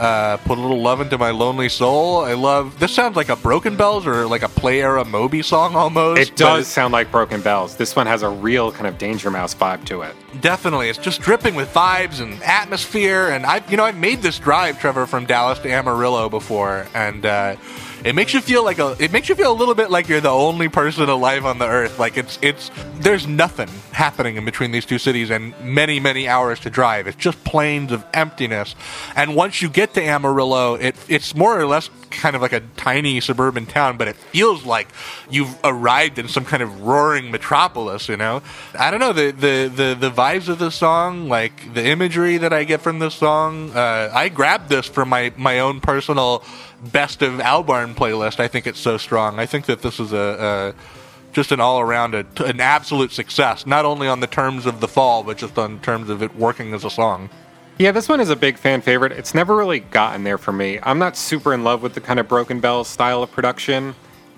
[0.00, 2.24] Uh, put a little love into my lonely soul.
[2.24, 2.78] I love.
[2.78, 6.22] This sounds like a Broken Bells or like a Play Era Moby song almost.
[6.22, 7.76] It does sound like Broken Bells.
[7.76, 10.16] This one has a real kind of Danger Mouse vibe to it.
[10.40, 13.28] Definitely, it's just dripping with vibes and atmosphere.
[13.28, 17.26] And I, you know, I've made this drive, Trevor, from Dallas to Amarillo before, and
[17.26, 17.56] uh,
[18.04, 18.96] it makes you feel like a.
[18.98, 21.66] It makes you feel a little bit like you're the only person alive on the
[21.66, 21.98] earth.
[21.98, 22.70] Like it's, it's.
[22.96, 27.06] There's nothing happening in between these two cities, and many, many hours to drive.
[27.06, 28.74] It's just plains of emptiness.
[29.16, 32.60] And once you get to Amarillo, it, it's more or less kind of like a
[32.76, 34.88] tiny suburban town, but it feels like
[35.30, 38.08] you've arrived in some kind of roaring metropolis.
[38.08, 38.42] You know,
[38.78, 42.52] I don't know the the the, the vibes of the song, like the imagery that
[42.52, 43.70] I get from this song.
[43.72, 46.42] Uh, I grabbed this from my my own personal
[46.82, 48.40] best of Albarn playlist.
[48.40, 49.38] I think it's so strong.
[49.38, 50.74] I think that this is a.
[50.76, 51.00] a
[51.32, 54.88] just an all around a, an absolute success, not only on the terms of the
[54.88, 57.30] fall, but just on terms of it working as a song.
[57.78, 59.12] Yeah, this one is a big fan favorite.
[59.12, 60.80] It's never really gotten there for me.
[60.82, 63.94] I'm not super in love with the kind of Broken Bell style of production.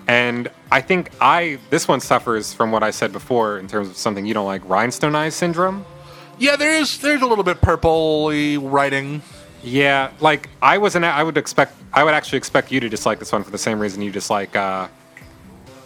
[0.07, 3.97] And I think I this one suffers from what I said before in terms of
[3.97, 5.85] something you don't like, rhinestone eyes syndrome.
[6.37, 9.21] Yeah, there is there's a little bit purpley writing.
[9.63, 11.05] Yeah, like I wasn't.
[11.05, 11.73] I would expect.
[11.93, 14.55] I would actually expect you to dislike this one for the same reason you dislike
[14.55, 14.87] uh,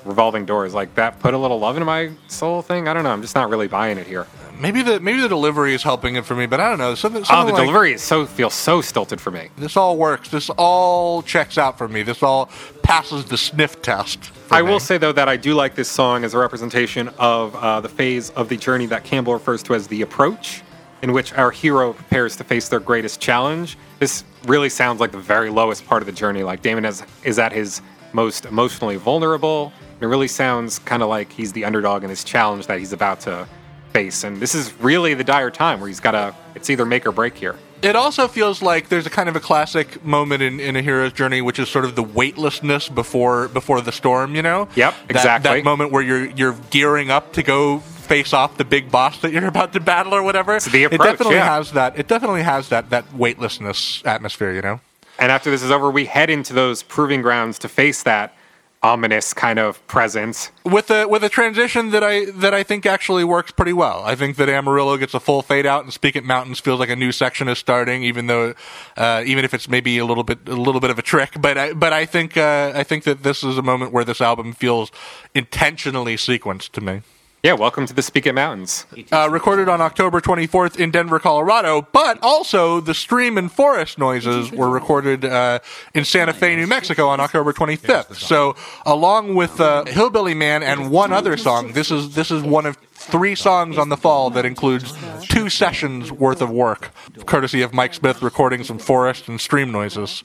[0.03, 0.73] revolving doors.
[0.73, 2.87] Like that, put a little love into my soul thing.
[2.87, 3.11] I don't know.
[3.11, 4.25] I'm just not really buying it here.
[4.59, 6.95] Maybe the maybe the delivery is helping it for me, but I don't know.
[6.95, 9.49] Something, Oh, the like, delivery is so feels so stilted for me.
[9.57, 10.29] This all works.
[10.29, 12.01] This all checks out for me.
[12.01, 12.49] This all
[12.81, 14.31] passes the sniff test.
[14.49, 14.69] I me.
[14.71, 17.89] will say though that I do like this song as a representation of uh, the
[17.89, 20.63] phase of the journey that Campbell refers to as the approach,
[21.01, 23.77] in which our hero prepares to face their greatest challenge.
[23.99, 26.43] This really sounds like the very lowest part of the journey.
[26.43, 27.81] Like Damon is is at his
[28.13, 29.73] most emotionally vulnerable.
[29.93, 32.93] and It really sounds kind of like he's the underdog in this challenge that he's
[32.93, 33.47] about to
[33.93, 36.35] face, and this is really the dire time where he's got to.
[36.55, 37.55] It's either make or break here.
[37.83, 41.13] It also feels like there's a kind of a classic moment in, in a hero's
[41.13, 44.33] journey, which is sort of the weightlessness before before the storm.
[44.35, 44.67] You know.
[44.75, 45.59] Yep, That- exactly.
[45.59, 49.31] That moment where you're you're gearing up to go face off the big boss that
[49.31, 50.59] you're about to battle or whatever.
[50.59, 51.55] the it definitely yeah.
[51.55, 51.97] has that.
[51.97, 54.53] It definitely has that that weightlessness atmosphere.
[54.53, 54.79] You know.
[55.19, 58.35] And after this is over, we head into those proving grounds to face that
[58.83, 60.51] ominous kind of presence.
[60.63, 64.03] with a with a transition that I that I think actually works pretty well.
[64.03, 66.89] I think that Amarillo gets a full fade out, and Speak It Mountains feels like
[66.89, 68.53] a new section is starting, even though
[68.95, 71.35] uh, even if it's maybe a little bit a little bit of a trick.
[71.39, 74.21] But I, but I think uh, I think that this is a moment where this
[74.21, 74.91] album feels
[75.33, 77.01] intentionally sequenced to me.
[77.47, 78.85] Yeah, welcome to the Speak It Mountains.
[79.09, 84.51] uh, recorded on October 24th in Denver, Colorado, but also the stream and forest noises
[84.51, 85.59] were recorded uh,
[85.93, 88.15] in Santa Fe, New Mexico on October 25th.
[88.15, 92.65] So, along with uh, Hillbilly Man and one other song, this is this is one
[92.65, 94.93] of three songs on the fall that includes
[95.29, 96.91] two sessions worth of work,
[97.25, 100.21] courtesy of Mike Smith recording some forest and stream noises.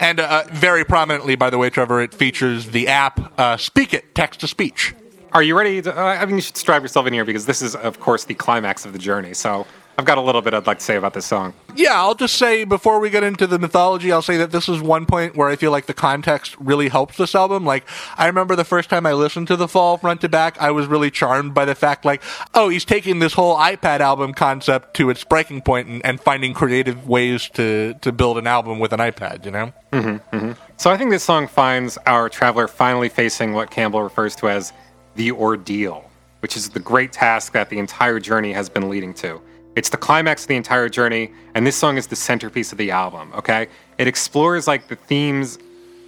[0.00, 4.14] And uh, very prominently, by the way, Trevor, it features the app uh, Speak It
[4.14, 4.94] text to speech.
[5.32, 5.80] Are you ready?
[5.80, 8.24] To, uh, I mean, you should strap yourself in here because this is, of course,
[8.24, 9.32] the climax of the journey.
[9.32, 9.66] So
[9.96, 11.54] I've got a little bit I'd like to say about this song.
[11.74, 14.82] Yeah, I'll just say before we get into the mythology, I'll say that this is
[14.82, 17.64] one point where I feel like the context really helps this album.
[17.64, 20.70] Like, I remember the first time I listened to The Fall front to back, I
[20.70, 22.22] was really charmed by the fact, like,
[22.52, 26.52] oh, he's taking this whole iPad album concept to its breaking point and, and finding
[26.52, 29.72] creative ways to, to build an album with an iPad, you know?
[29.92, 30.52] Mm-hmm.
[30.76, 34.72] So I think this song finds our traveler finally facing what Campbell refers to as
[35.14, 36.10] the ordeal,
[36.40, 39.40] which is the great task that the entire journey has been leading to.
[39.74, 42.90] It's the climax of the entire journey, and this song is the centerpiece of the
[42.90, 43.68] album, okay?
[43.98, 45.58] It explores like the themes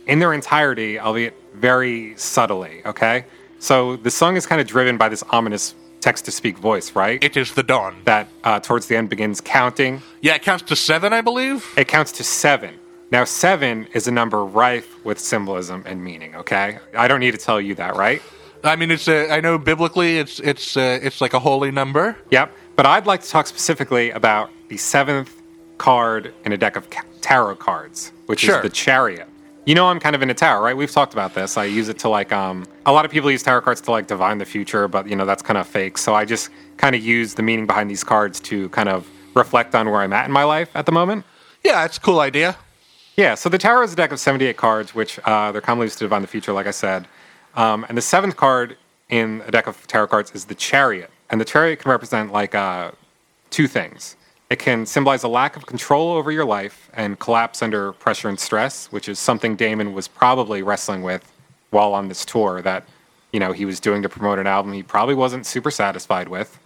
[0.07, 3.25] in their entirety, albeit very subtly, okay?
[3.59, 7.25] So the song is kind of driven by this ominous text to speak voice, right?
[7.25, 7.97] It is the dawn.
[8.05, 10.03] that uh, towards the end begins counting.
[10.21, 11.67] Yeah, it counts to seven, I believe.
[11.79, 12.79] It counts to seven.
[13.11, 16.79] Now, seven is a number rife with symbolism and meaning, okay?
[16.95, 18.21] I don't need to tell you that, right?
[18.65, 22.17] I mean, it's a, I know biblically it's it's uh, it's like a holy number.
[22.31, 22.53] Yep.
[22.77, 25.41] But I'd like to talk specifically about the seventh
[25.79, 26.89] card in a deck of
[27.21, 28.57] tarot cards, which Sure.
[28.57, 29.29] is the chariot.
[29.67, 30.77] You know, I'm kind of into tarot, right?
[30.77, 31.57] We've talked about this.
[31.57, 34.07] I use it to like, um, a lot of people use tarot cards to like
[34.09, 35.97] divine the future, but you know, that's kind of fake.
[35.97, 39.75] So I just kind of use the meaning behind these cards to kind of reflect
[39.75, 41.25] on where I'm at in my life at the moment.
[41.65, 42.57] Yeah, it's a cool idea.
[43.17, 45.99] Yeah, so the tarot is a deck of 78 cards, which uh, they're commonly used
[45.99, 47.07] to divine the future, like I said.
[47.57, 48.77] Um, and the seventh card
[49.09, 51.11] in a deck of tarot cards is the chariot.
[51.31, 52.93] And the chariot can represent like uh,
[53.51, 54.17] two things.
[54.51, 58.39] It can symbolize a lack of control over your life and collapse under pressure and
[58.39, 61.31] stress, which is something Damon was probably wrestling with
[61.71, 62.85] while on this tour that,
[63.33, 66.59] you know, he was doing to promote an album he probably wasn't super satisfied with.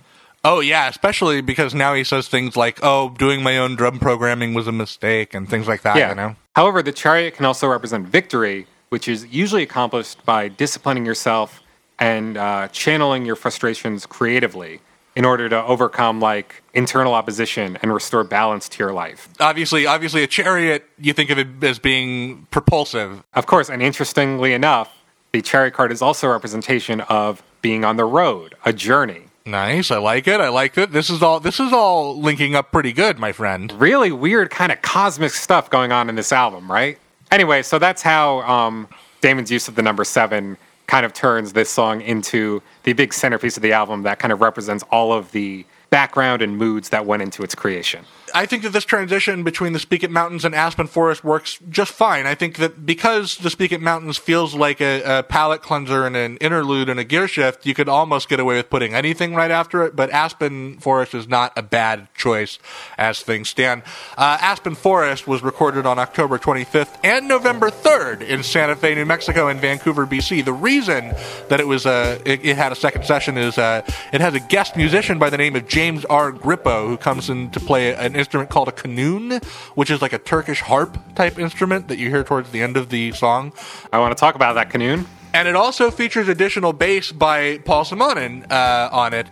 [0.45, 4.55] Oh yeah, especially because now he says things like, "Oh, doing my own drum programming
[4.55, 5.97] was a mistake" and things like that.
[5.97, 6.11] Yeah.
[6.11, 6.37] You know.
[6.55, 11.63] However, the chariot can also represent victory, which is usually accomplished by disciplining yourself
[11.99, 14.81] and uh, channeling your frustrations creatively
[15.17, 19.29] in order to overcome like internal opposition and restore balance to your life.
[19.41, 23.25] Obviously, obviously, a chariot you think of it as being propulsive.
[23.35, 24.95] Of course, and interestingly enough,
[25.33, 29.25] the chariot card is also a representation of being on the road, a journey.
[29.45, 30.41] Nice, I like it.
[30.41, 30.93] I like it.
[30.93, 31.41] This is all.
[31.41, 33.73] This is all linking up pretty good, my friend.
[33.73, 36.99] really weird kind of cosmic stuff going on in this album, right?
[37.31, 38.89] Anyway, so that's how um,
[39.21, 40.57] Damon's use of the number seven
[40.87, 44.41] kind of turns this song into the big centerpiece of the album that kind of
[44.41, 48.05] represents all of the background and moods that went into its creation.
[48.35, 51.93] I think that this transition between the Speak It Mountains and Aspen Forest works just
[51.93, 52.27] fine.
[52.27, 56.17] I think that because the Speak It Mountains feels like a, a palette cleanser and
[56.17, 59.51] an interlude and a gear shift, you could almost get away with putting anything right
[59.51, 59.97] after it.
[59.97, 62.59] But Aspen Forest is not a bad choice
[62.97, 63.83] as things stand.
[64.17, 69.07] Uh, Aspen Forest was recorded on October 25th and November 3rd in Santa Fe, New
[69.07, 70.45] Mexico, and Vancouver, BC.
[70.45, 71.15] The reason
[71.49, 74.41] that it was uh, it, it had a second session is uh, it has a
[74.41, 76.33] guest musician by the name of James R.
[76.33, 79.43] Grippo who comes in to play an instrument called a kanun,
[79.75, 82.91] which is like a Turkish harp type instrument that you hear towards the end of
[82.91, 83.53] the song.
[83.93, 85.07] I want to talk about that kanun.
[85.35, 89.27] And it also features additional bass by Paul Simonon uh, on it.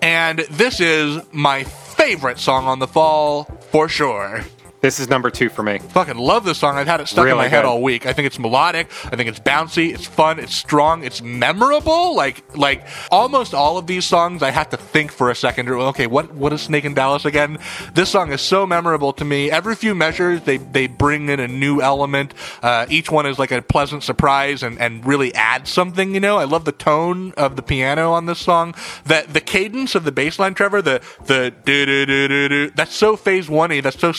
[0.00, 4.44] And this is my favorite song on the fall for sure.
[4.80, 5.78] This is number two for me.
[5.78, 6.78] Fucking love this song.
[6.78, 8.06] I've had it stuck in Really my head all week.
[8.06, 8.90] I think it's melodic.
[9.04, 9.92] I think it's bouncy.
[9.92, 10.38] It's fun.
[10.38, 11.04] It's strong.
[11.04, 12.16] It's memorable.
[12.16, 15.68] Like like almost all of these songs, I have to think for a second.
[15.68, 17.58] Okay, what what is Snake in Dallas again?
[17.92, 19.50] This song is so memorable to me.
[19.50, 22.32] Every few measures, they they bring in a new element.
[22.62, 26.14] Uh, each one is like a pleasant surprise and and really adds something.
[26.14, 28.74] You know, I love the tone of the piano on this song.
[29.04, 30.80] That the cadence of the bass line, Trevor.
[30.80, 32.70] The the do do do do do.
[32.70, 33.82] That's so phase one y.
[33.82, 34.12] That's so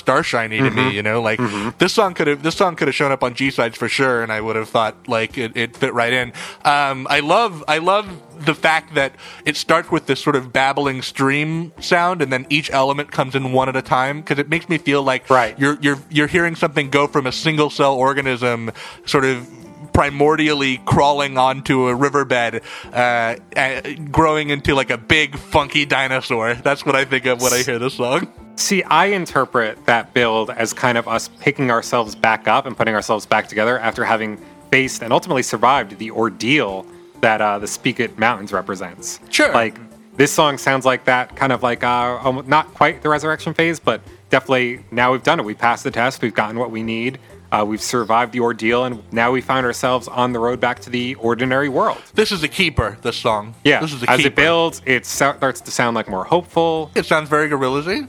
[0.52, 0.92] starshiny to me.
[0.96, 1.40] You know, like
[1.78, 4.24] this song could have this song could have shown up on G sides for sure,
[4.24, 6.34] and I would have thought like it, it fit right in.
[6.64, 8.08] Um, I love I love
[8.46, 9.14] the fact that
[9.46, 13.52] it starts with this sort of babbling stream sound, and then each element comes in
[13.54, 15.58] one at a time because it makes me feel like Right.
[15.60, 18.72] you're you're you're hearing something go from a single cell organism
[19.06, 19.48] sort of
[19.94, 22.62] primordially crawling onto a riverbed
[22.94, 23.82] uh, uh,
[24.12, 27.80] growing into like a big funky dinosaur that's what i think of when i hear
[27.80, 32.68] this song See, I interpret that build as kind of us picking ourselves back up
[32.68, 34.38] and putting ourselves back together after having
[34.70, 36.86] faced and ultimately survived the ordeal
[37.22, 39.20] that uh, the Speak It Mountains represents.
[39.30, 39.52] Sure.
[39.52, 39.80] Like
[40.16, 44.02] This song sounds like that, kind of like uh, not quite the resurrection phase, but
[44.30, 45.46] definitely now we've done it.
[45.46, 46.22] We passed the test.
[46.22, 47.20] We've gotten what we need.
[47.52, 50.90] Uh, we've survived the ordeal, and now we find ourselves on the road back to
[50.90, 52.02] the ordinary world.
[52.14, 52.98] This is a keeper.
[53.02, 53.54] This song.
[53.66, 54.28] Yeah, This is a as keeper.
[54.30, 56.90] it builds, it so- starts to sound like more hopeful.
[56.96, 58.08] It sounds very Gorillaz-y.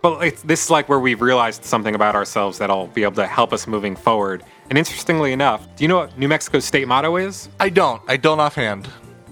[0.00, 3.26] But it's, this is like where we've realized something about ourselves that'll be able to
[3.26, 4.44] help us moving forward.
[4.68, 7.48] And interestingly enough, do you know what New Mexico's state motto is?
[7.58, 8.02] I don't.
[8.06, 8.86] I don't offhand.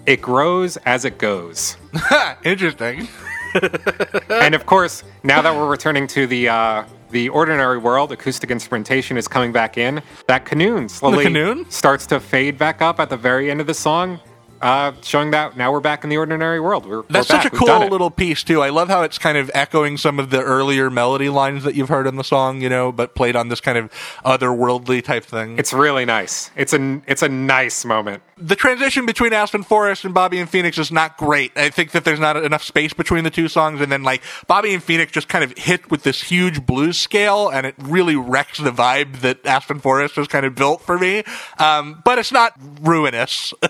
[0.06, 1.76] It grows as it goes.
[2.44, 3.06] Interesting.
[4.30, 9.16] and of course, now that we're returning to the uh, the ordinary world, acoustic instrumentation
[9.16, 10.02] is coming back in.
[10.26, 11.70] That kanun slowly kanun?
[11.70, 14.18] starts to fade back up at the very end of the song,
[14.62, 16.86] uh, showing that now we're back in the ordinary world.
[16.86, 18.62] We're, That's we're such a We've cool little piece too.
[18.62, 21.88] I love how it's kind of echoing some of the earlier melody lines that you've
[21.88, 23.90] heard in the song, you know, but played on this kind of
[24.24, 25.58] otherworldly type thing.
[25.58, 26.50] It's really nice.
[26.56, 28.22] It's a it's a nice moment.
[28.38, 31.52] the transition between Aspen Forest and Bobby in Phoenix is not great.
[31.56, 34.72] I think that there's not enough space between the two songs, and then like Bobby
[34.74, 38.58] in Phoenix just kind of hit with this huge blues scale, and it really wrecks
[38.58, 41.22] the vibe that Aspen Forest has kind of built for me.
[41.58, 43.52] Um, but it's not ruinous.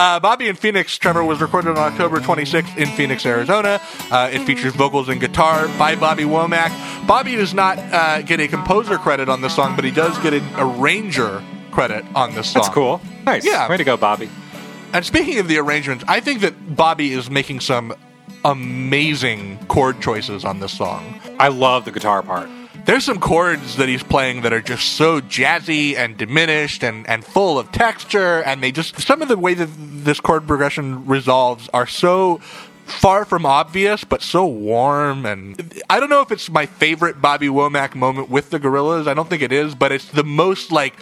[0.00, 3.80] uh, Bobby in Phoenix, Trevor, was recorded on October 26th in Phoenix, Arizona.
[4.10, 6.70] Uh, it features vocals and guitar by Bobby Womack.
[7.06, 10.32] Bobby does not uh, get a composer credit on this song, but he does get
[10.32, 12.62] an arranger credit on this song.
[12.62, 13.00] That's cool.
[13.26, 13.44] Nice.
[13.44, 13.68] Yeah.
[13.68, 14.30] Way to go, Bobby.
[14.94, 17.94] And speaking of the arrangements, I think that Bobby is making some
[18.42, 21.20] amazing chord choices on this song.
[21.38, 22.48] I love the guitar part.
[22.90, 27.24] There's some chords that he's playing that are just so jazzy and diminished and, and
[27.24, 31.68] full of texture, and they just some of the way that this chord progression resolves
[31.72, 32.38] are so
[32.86, 35.24] far from obvious, but so warm.
[35.24, 39.06] And I don't know if it's my favorite Bobby Womack moment with the Gorillaz.
[39.06, 40.96] I don't think it is, but it's the most like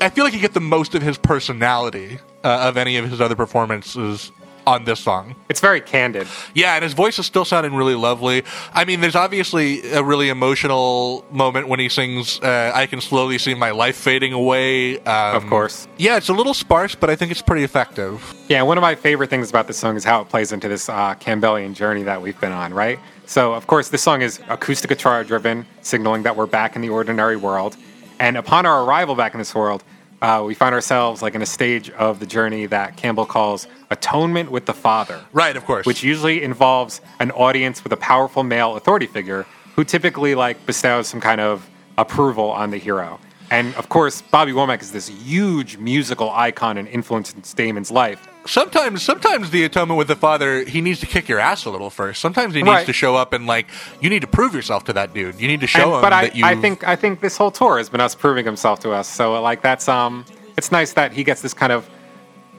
[0.00, 3.20] I feel like you get the most of his personality uh, of any of his
[3.20, 4.32] other performances
[4.68, 5.34] on this song.
[5.48, 6.28] It's very candid.
[6.54, 8.44] Yeah, and his voice is still sounding really lovely.
[8.74, 13.38] I mean, there's obviously a really emotional moment when he sings uh, "I Can Slowly
[13.38, 15.88] See My Life Fading Away." Um, Of course.
[15.96, 18.34] Yeah, it's a little sparse, but I think it's pretty effective.
[18.48, 20.88] Yeah, one of my favorite things about this song is how it plays into this
[20.88, 22.98] uh, Campbellian journey that we've been on, right?
[23.24, 26.90] So, of course, this song is acoustic guitar driven, signaling that we're back in the
[26.90, 27.76] ordinary world.
[28.20, 29.84] And upon our arrival back in this world,
[30.20, 34.50] uh, we find ourselves like in a stage of the journey that Campbell calls atonement
[34.50, 35.20] with the Father.
[35.32, 35.86] Right, of course.
[35.86, 39.46] which usually involves an audience with a powerful male authority figure
[39.76, 43.20] who typically like bestows some kind of approval on the hero.
[43.50, 48.28] And of course, Bobby Womack is this huge musical icon and influence in Damon's life.
[48.48, 51.90] Sometimes, sometimes the atonement with the father, he needs to kick your ass a little
[51.90, 52.20] first.
[52.20, 52.86] Sometimes he needs Right.
[52.86, 53.66] to show up and like,
[54.00, 55.40] you need to prove yourself to that dude.
[55.40, 56.44] You need to show And- him but I, you.
[56.44, 59.08] I think I think this whole tour has been us proving himself to us.
[59.08, 60.24] So like that's um,
[60.56, 61.88] it's nice that he gets this kind of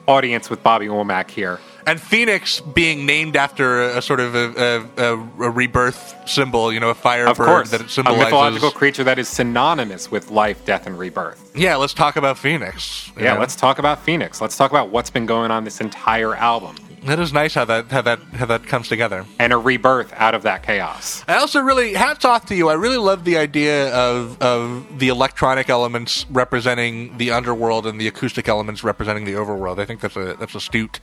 [0.08, 1.58] audience with Bobby Womack here.
[1.86, 6.80] And Phoenix being named after a, a sort of a, a, a, rebirth symbol, you
[6.80, 10.30] know, a fire Of bird course, that it a mythological creature that is synonymous with
[10.30, 11.52] life, death, and rebirth.
[11.56, 13.10] Yeah, let's talk about Phoenix.
[13.16, 13.40] Yeah, know?
[13.40, 14.40] let's talk about Phoenix.
[14.40, 17.90] Let's talk about what's been going on this entire album That is nice how that
[17.90, 19.24] how that how that comes together.
[19.38, 21.24] and a rebirth out of that chaos.
[21.26, 22.68] I also really hats off to you.
[22.68, 28.06] I really love the idea of of the electronic elements representing the underworld and the
[28.06, 29.78] acoustic elements representing the overworld.
[29.78, 31.00] I think that's a that's astute.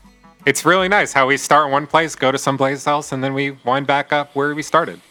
[0.48, 3.52] It's really nice how we start one place, go to someplace else, and then we
[3.66, 5.02] wind back up where we started.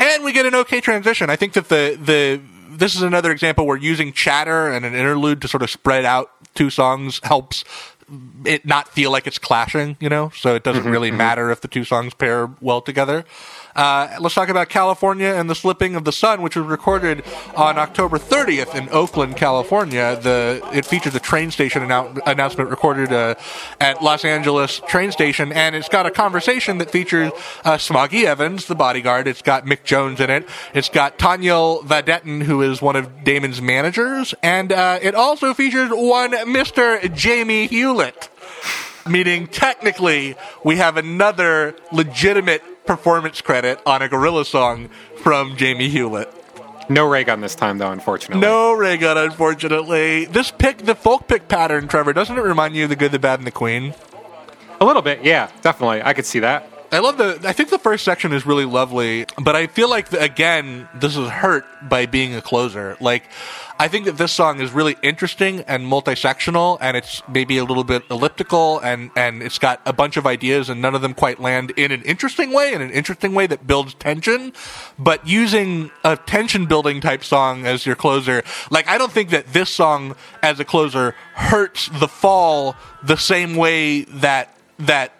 [0.00, 1.30] And we get an okay transition.
[1.30, 2.40] I think that the the
[2.76, 6.32] this is another example where using chatter and an interlude to sort of spread out
[6.54, 7.64] two songs helps
[8.44, 10.32] it not feel like it's clashing, you know?
[10.34, 11.18] So it doesn't mm-hmm, really mm-hmm.
[11.18, 13.24] matter if the two songs pair well together.
[13.74, 17.24] Uh, let's talk about California and the Slipping of the Sun, which was recorded
[17.56, 20.18] on October 30th in Oakland, California.
[20.20, 23.34] The it features a train station annou- announcement recorded uh,
[23.80, 27.30] at Los Angeles train station, and it's got a conversation that features
[27.64, 29.26] uh, Smoggy Evans, the bodyguard.
[29.28, 30.48] It's got Mick Jones in it.
[30.74, 35.90] It's got Tanya Vadetten, who is one of Damon's managers, and uh, it also features
[35.90, 37.14] one Mr.
[37.14, 38.28] Jamie Hewlett
[39.08, 44.88] meaning technically we have another legitimate performance credit on a Gorillaz song
[45.18, 46.28] from Jamie Hewlett.
[46.88, 48.40] No ray gun this time, though, unfortunately.
[48.40, 50.24] No ray gun, unfortunately.
[50.24, 53.20] This pick, the folk pick pattern, Trevor, doesn't it remind you of the good, the
[53.20, 53.94] bad, and the queen?
[54.80, 56.02] A little bit, yeah, definitely.
[56.02, 56.68] I could see that.
[56.92, 57.40] I love the.
[57.44, 61.28] I think the first section is really lovely, but I feel like again this is
[61.28, 62.96] hurt by being a closer.
[63.00, 63.24] Like,
[63.78, 67.84] I think that this song is really interesting and multi-sectional, and it's maybe a little
[67.84, 71.38] bit elliptical, and and it's got a bunch of ideas, and none of them quite
[71.38, 74.52] land in an interesting way, in an interesting way that builds tension.
[74.98, 79.70] But using a tension-building type song as your closer, like I don't think that this
[79.70, 85.12] song as a closer hurts the fall the same way that that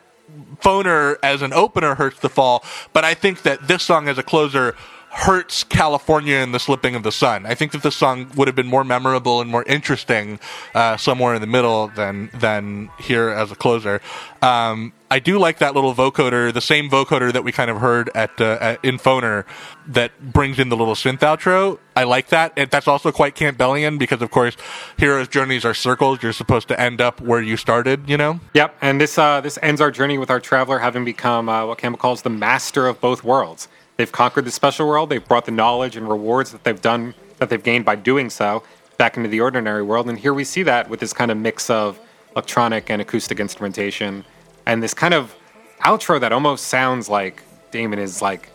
[0.61, 4.23] Phoner as an opener hurts the fall, but I think that this song as a
[4.23, 4.77] closer
[5.11, 7.45] hurts California and the slipping of the sun.
[7.45, 10.39] I think that the song would have been more memorable and more interesting
[10.75, 14.01] uh, somewhere in the middle than than here as a closer.
[14.41, 18.11] Um, I do like that little vocoder, the same vocoder that we kind of heard
[18.15, 19.45] at, uh, at in Phoner
[19.89, 21.81] that brings in the little synth outro.
[21.97, 22.53] I like that.
[22.57, 24.57] And that's also quite Campbellian because, of course,
[24.97, 26.23] heroes' journeys are circles.
[26.23, 28.39] You're supposed to end up where you started, you know?
[28.55, 31.79] Yep, and this uh, this ends our journey with our traveler having become uh, what
[31.79, 33.67] Campbell calls the master of both worlds.
[34.01, 35.11] They've conquered the special world.
[35.11, 38.63] They've brought the knowledge and rewards that they've done that they've gained by doing so
[38.97, 40.09] back into the ordinary world.
[40.09, 42.01] And here we see that with this kind of mix of
[42.35, 44.25] electronic and acoustic instrumentation,
[44.65, 45.37] and this kind of
[45.81, 47.43] outro that almost sounds like
[47.73, 48.49] Damon is like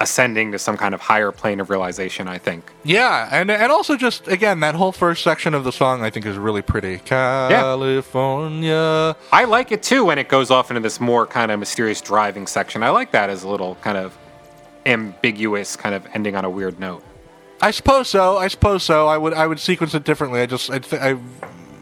[0.00, 2.28] ascending to some kind of higher plane of realization.
[2.28, 2.70] I think.
[2.84, 6.24] Yeah, and and also just again that whole first section of the song I think
[6.24, 6.98] is really pretty.
[6.98, 7.96] California.
[9.32, 12.46] I like it too when it goes off into this more kind of mysterious driving
[12.46, 12.84] section.
[12.84, 14.16] I like that as a little kind of
[14.86, 17.02] ambiguous, kind of ending on a weird note.
[17.60, 18.36] I suppose so.
[18.36, 19.06] I suppose so.
[19.06, 20.40] I would I would sequence it differently.
[20.40, 21.16] I just I th- I,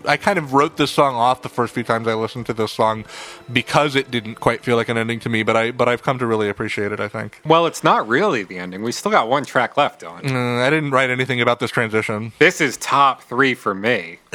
[0.04, 2.72] I kind of wrote this song off the first few times I listened to this
[2.72, 3.04] song
[3.52, 5.42] because it didn't quite feel like an ending to me.
[5.42, 7.00] But I but I've come to really appreciate it.
[7.00, 7.40] I think.
[7.44, 8.82] Well, it's not really the ending.
[8.82, 10.30] We still got one track left, Dylan.
[10.30, 12.32] Uh, I didn't write anything about this transition.
[12.38, 14.18] This is top three for me.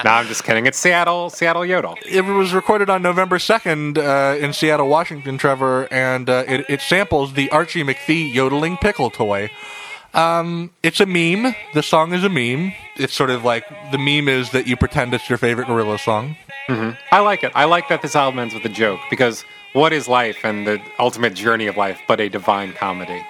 [0.04, 0.66] no, I'm just kidding.
[0.66, 1.96] It's Seattle, Seattle Yodel.
[2.06, 6.80] It was recorded on November second uh, in Seattle, Washington, Trevor, and uh, it, it
[6.80, 9.50] samples the Archie McPhee yodeling pickle toy.
[10.14, 11.54] Um, it's a meme.
[11.74, 12.72] The song is a meme.
[12.96, 16.36] It's sort of like the meme is that you pretend it's your favorite gorilla song.
[17.12, 17.52] I like it.
[17.54, 20.80] I like that this album ends with a joke because what is life and the
[20.98, 23.24] ultimate journey of life but a divine comedy?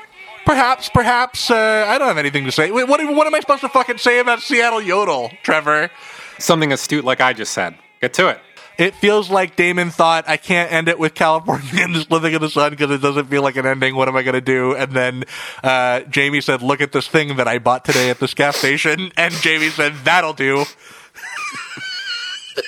[0.45, 2.71] Perhaps, perhaps, uh, I don't have anything to say.
[2.71, 5.91] Wait, what, what am I supposed to fucking say about Seattle Yodel, Trevor?
[6.39, 7.75] Something astute like I just said.
[8.01, 8.41] Get to it.
[8.79, 12.41] It feels like Damon thought, I can't end it with California and just living in
[12.41, 13.97] the sun because it doesn't feel like an ending.
[13.97, 14.77] What am I going to do?
[14.77, 15.25] And then
[15.65, 19.13] uh, Jamie said, look at this thing that I bought today at this gas station.
[19.19, 20.65] And Jamie said, that'll do.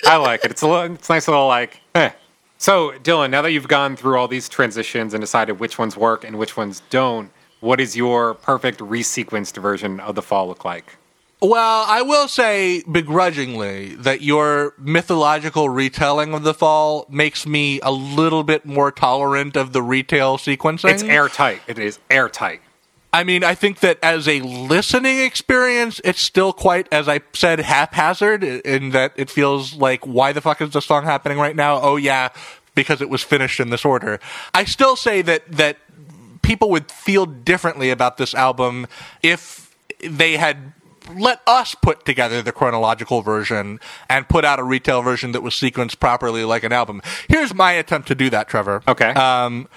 [0.05, 0.51] I like it.
[0.51, 1.81] It's a little, it's a nice little like.
[1.95, 2.11] Eh.
[2.59, 6.25] So, Dylan, now that you've gone through all these transitions and decided which ones work
[6.25, 10.97] and which ones don't, what is your perfect resequenced version of the fall look like?
[11.43, 17.91] Well, I will say begrudgingly that your mythological retelling of the fall makes me a
[17.91, 20.93] little bit more tolerant of the retail sequencing.
[20.93, 21.63] It's airtight.
[21.67, 22.61] It is airtight.
[23.13, 27.59] I mean, I think that as a listening experience, it's still quite, as I said,
[27.61, 31.81] haphazard in that it feels like, why the fuck is this song happening right now?
[31.81, 32.29] Oh yeah,
[32.75, 34.21] because it was finished in this order.
[34.55, 35.79] I still say that, that
[36.43, 38.87] people would feel differently about this album
[39.23, 40.73] if they had
[41.19, 45.55] let us put together the chronological version and put out a retail version that was
[45.55, 47.03] sequenced properly like an album.
[47.29, 48.83] Here's my attempt to do that, Trevor.
[48.87, 49.11] Okay.
[49.11, 49.69] Um,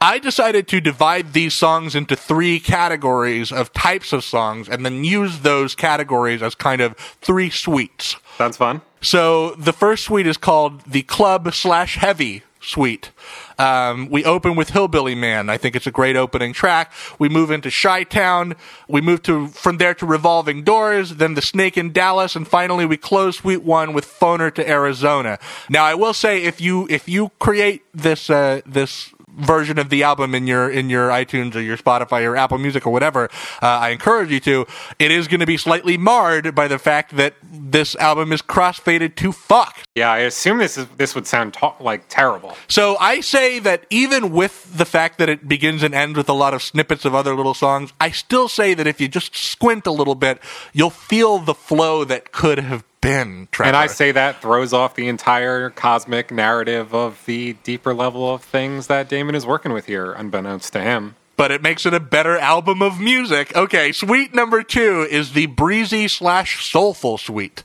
[0.00, 5.04] I decided to divide these songs into three categories of types of songs and then
[5.04, 8.16] use those categories as kind of three suites.
[8.38, 8.80] Sounds fun.
[9.02, 13.10] So the first suite is called the club slash heavy suite.
[13.58, 15.48] Um, we open with Hillbilly Man.
[15.50, 16.92] I think it's a great opening track.
[17.18, 18.54] We move into Shy-town.
[18.88, 22.86] We move to from there to Revolving Doors, then the Snake in Dallas, and finally
[22.86, 25.38] we close Suite One with Phoner to Arizona.
[25.68, 30.02] Now I will say if you if you create this uh, this version of the
[30.02, 33.24] album in your in your iTunes or your Spotify or Apple Music or whatever,
[33.62, 34.66] uh, I encourage you to.
[34.98, 39.16] It is going to be slightly marred by the fact that this album is crossfaded
[39.16, 39.82] to fuck.
[40.00, 42.56] Yeah, I assume this is this would sound like terrible.
[42.68, 46.32] So I say that even with the fact that it begins and ends with a
[46.44, 49.86] lot of snippets of other little songs, I still say that if you just squint
[49.86, 50.40] a little bit,
[50.72, 53.48] you'll feel the flow that could have been.
[53.50, 53.68] Trevor.
[53.68, 58.42] And I say that throws off the entire cosmic narrative of the deeper level of
[58.42, 61.16] things that Damon is working with here, unbeknownst to him.
[61.36, 63.56] but it makes it a better album of music.
[63.56, 67.64] Okay, suite number two is the breezy slash soulful suite.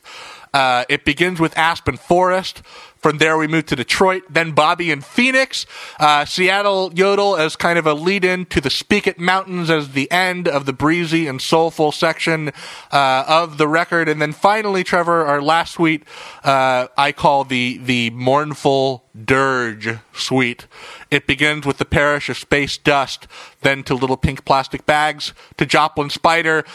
[0.55, 2.61] Uh, it begins with Aspen Forest.
[2.95, 5.65] From there, we move to Detroit, then Bobby in Phoenix,
[5.99, 9.91] uh, Seattle Yodel as kind of a lead in to the Speak It Mountains as
[9.91, 12.53] the end of the breezy and soulful section
[12.91, 14.07] uh, of the record.
[14.07, 16.03] And then finally, Trevor, our last suite,
[16.43, 20.67] uh, I call the, the mournful dirge suite.
[21.11, 23.27] It begins with the parish of space dust,
[23.61, 26.65] then to little pink plastic bags, to Joplin Spider,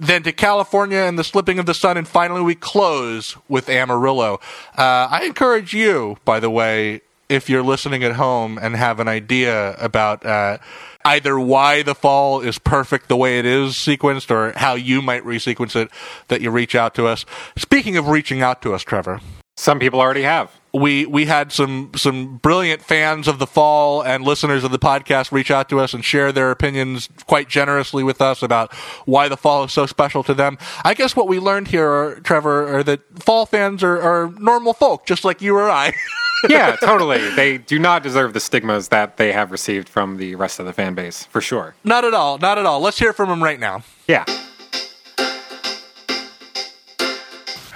[0.00, 4.40] then to California and the slipping of the sun, and finally we close with Amarillo.
[4.76, 9.06] Uh, I encourage you, by the way, if you're listening at home and have an
[9.06, 10.58] idea about uh,
[11.04, 15.22] either why the fall is perfect the way it is sequenced or how you might
[15.22, 15.90] resequence it,
[16.28, 17.24] that you reach out to us.
[17.56, 19.20] Speaking of reaching out to us, Trevor,
[19.56, 20.59] Some people already have.
[20.72, 25.32] We we had some some brilliant fans of the fall and listeners of the podcast
[25.32, 28.72] reach out to us and share their opinions quite generously with us about
[29.04, 30.58] why the fall is so special to them.
[30.84, 35.06] I guess what we learned here, Trevor, are that fall fans are, are normal folk,
[35.06, 35.92] just like you or I.
[36.48, 37.30] yeah, totally.
[37.30, 40.72] They do not deserve the stigmas that they have received from the rest of the
[40.72, 41.74] fan base, for sure.
[41.84, 42.80] not at all, not at all.
[42.80, 43.82] Let's hear from them right now.
[44.06, 44.24] Yeah.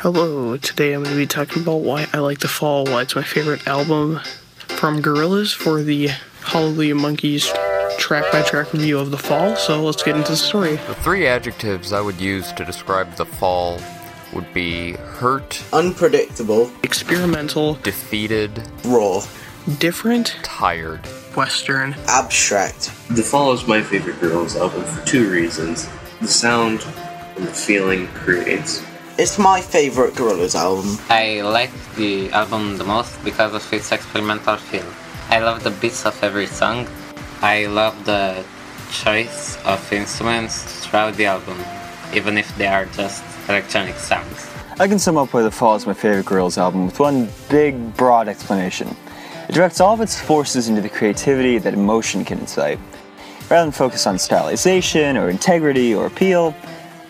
[0.05, 3.17] Hello, today I'm going to be talking about why I like The Fall, why it's
[3.17, 4.21] my favorite album
[4.59, 6.09] from Gorillaz for the
[6.43, 7.51] Hallelujah Monkeys
[7.97, 9.57] track by track review of The Fall.
[9.57, 10.77] So let's get into the story.
[10.77, 13.81] The three adjectives I would use to describe the fall
[14.35, 19.23] would be hurt, unpredictable, Experimental, defeated, raw,
[19.79, 21.01] different, tired.
[21.35, 21.95] Western.
[22.09, 22.93] abstract.
[23.09, 25.89] The Fall is my favorite Gorillaz album for two reasons
[26.21, 26.85] the sound
[27.37, 28.85] and the feeling it creates.
[29.17, 30.99] It's my favorite Gorillaz album.
[31.09, 34.85] I like the album the most because of its experimental feel.
[35.31, 36.89] I love the beats of every song.
[37.41, 38.45] I love the
[38.91, 41.57] choice of instruments throughout the album,
[42.13, 44.51] even if they are just electronic sounds.
[44.81, 47.97] I can sum up why The Fall is my favorite Gorillaz album with one big,
[47.97, 48.97] broad explanation.
[49.49, 52.81] It directs all of its forces into the creativity that emotion can incite.
[53.49, 56.53] Rather than focus on stylization or integrity or appeal,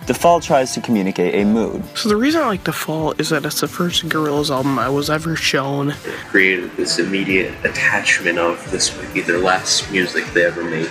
[0.06, 1.82] The Fall tries to communicate a mood.
[1.96, 4.90] So the reason I like The Fall is that it's the first Gorillaz album I
[4.90, 5.92] was ever shown.
[5.92, 10.90] It created this immediate attachment of this might be their last music they ever make.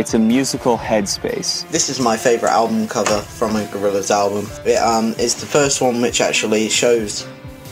[0.00, 1.70] It's a musical headspace.
[1.70, 4.50] This is my favorite album cover from a Gorillaz album.
[4.66, 7.28] It um, is the first one which actually shows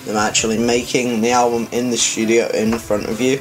[0.07, 3.41] them actually making the album in the studio in front of you.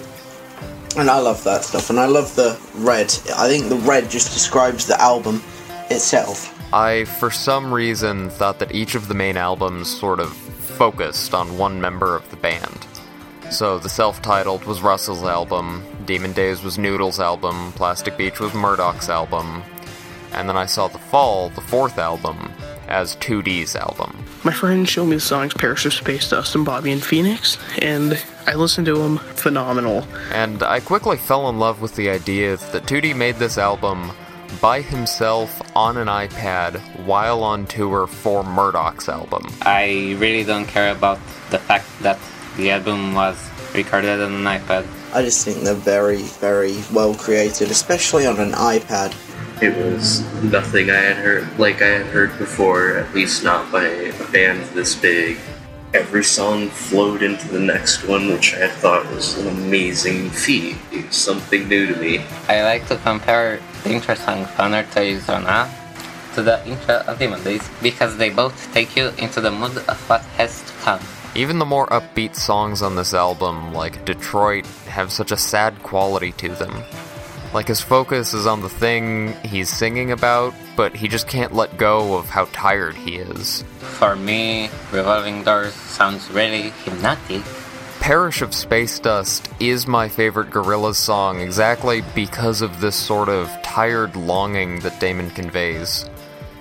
[0.98, 1.92] And I love that stuff.
[1.92, 3.14] And I love the red.
[3.38, 5.44] I think the red just describes the album
[5.92, 6.57] itself.
[6.74, 11.58] I, for some reason, thought that each of the main albums sort of focused on
[11.58, 12.86] one member of the band.
[13.50, 18.52] So the self titled was Russell's album, Demon Days was Noodle's album, Plastic Beach was
[18.52, 19.64] Murdoc's album,
[20.34, 22.52] and then I saw The Fall, the fourth album,
[22.90, 24.24] as 2D's album.
[24.44, 28.22] My friend showed me the songs Parish of Space Dust and Bobby in Phoenix, and
[28.46, 29.18] I listened to them.
[29.18, 30.06] Phenomenal.
[30.32, 34.12] And I quickly fell in love with the idea that 2D made this album
[34.62, 39.46] by himself on an iPad while on tour for Murdoc's album.
[39.62, 42.20] I really don't care about the fact that
[42.58, 43.38] the album was
[43.76, 44.86] recorded on an iPad.
[45.14, 49.16] I just think they're very, very well created, especially on an iPad.
[49.62, 53.86] It was nothing I had heard like I had heard before, at least not by
[53.86, 55.38] a band this big.
[55.94, 60.76] Every song flowed into the next one, which I thought was an amazing feat.
[60.92, 62.26] It was something new to me.
[62.50, 65.74] I like to compare the intro song Phoner to Arizona
[66.34, 69.78] to the intro of uh, Demon Days because they both take you into the mood
[69.78, 71.00] of what has to come.
[71.36, 76.34] Even the more upbeat songs on this album, like Detroit, have such a sad quality
[76.34, 76.84] to them.
[77.54, 81.78] Like his focus is on the thing he's singing about, but he just can't let
[81.78, 83.64] go of how tired he is.
[83.80, 87.42] For me, Revolving Doors sounds really hypnotic.
[88.08, 93.50] Parish of Space Dust is my favorite Gorillaz song exactly because of this sort of
[93.64, 96.10] tired longing that Damon conveys.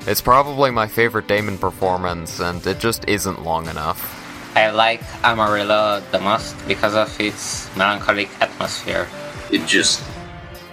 [0.09, 4.57] It's probably my favorite Damon performance, and it just isn't long enough.
[4.57, 9.07] I like Amarillo the most because of its melancholic atmosphere.
[9.53, 10.03] It just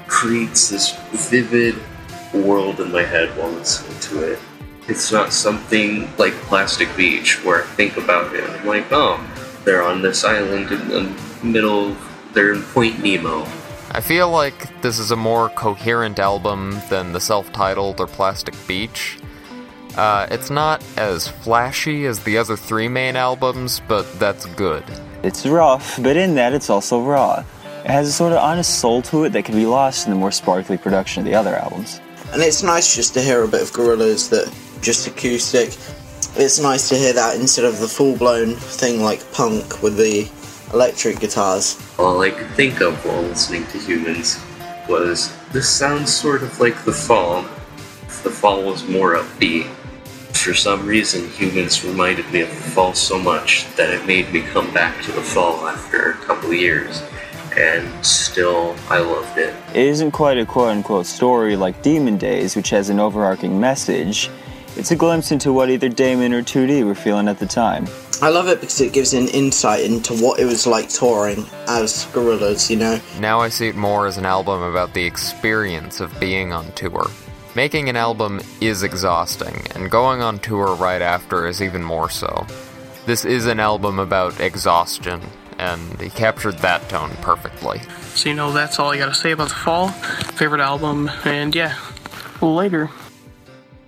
[0.08, 0.98] creates this
[1.30, 1.76] vivid
[2.34, 4.40] world in my head while listening to it.
[4.88, 8.44] It's not something like Plastic Beach where I think about it.
[8.50, 9.24] I'm like, oh,
[9.66, 11.96] they're on this island in the middle,
[12.34, 13.46] they're in Point Nemo.
[13.92, 18.56] I feel like this is a more coherent album than the self titled or Plastic
[18.68, 19.20] Beach.
[19.96, 24.84] Uh, it's not as flashy as the other three main albums, but that's good.
[25.22, 27.44] It's rough, but in that it's also raw.
[27.86, 30.18] It has a sort of honest soul to it that can be lost in the
[30.18, 32.02] more sparkly production of the other albums.
[32.32, 35.78] And it's nice just to hear a bit of Gorillaz that just acoustic.
[36.36, 40.30] It's nice to hear that instead of the full blown thing like punk with the
[40.74, 41.78] electric guitars.
[42.00, 44.40] All I could think of while listening to Humanz
[44.90, 47.44] was this sounds sort of like The Fall.
[48.24, 49.68] The Fall was more upbeat.
[50.36, 54.42] For some reason, Humanz reminded me of The Fall so much that it made me
[54.42, 57.04] come back to The Fall after a couple of years.
[57.56, 59.54] And still, I loved it.
[59.70, 64.30] It isn't quite a quote unquote story like Demon Days, which has an overarching message.
[64.76, 67.88] It's a glimpse into what either Damon or 2D were feeling at the time.
[68.22, 72.06] I love it because it gives an insight into what it was like touring as
[72.14, 73.00] Gorillaz, you know.
[73.20, 77.08] Now I see it more as an album about the experience of being on tour.
[77.56, 82.48] Making an album is exhausting, and going on tour right after is even more so.
[83.06, 85.22] This is an album about exhaustion,
[85.60, 87.80] and he captured that tone perfectly.
[88.16, 89.90] So you know that's all I gotta say about the fall.
[89.90, 91.78] Favorite album, and yeah,
[92.42, 92.90] later.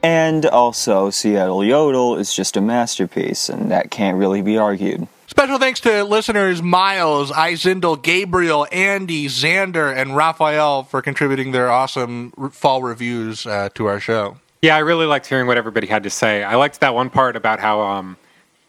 [0.05, 5.07] And also, Seattle Yodel is just a masterpiece, and that can't really be argued.
[5.25, 12.29] Special thanks to listeners Miles, Izindel, Gabriel, Andy, Xander, and Raphael for contributing their awesome
[12.51, 14.37] fall reviews uh, to our show.
[14.61, 16.43] Yeah, I really liked hearing what everybody had to say.
[16.43, 18.15] I liked that one part about how um,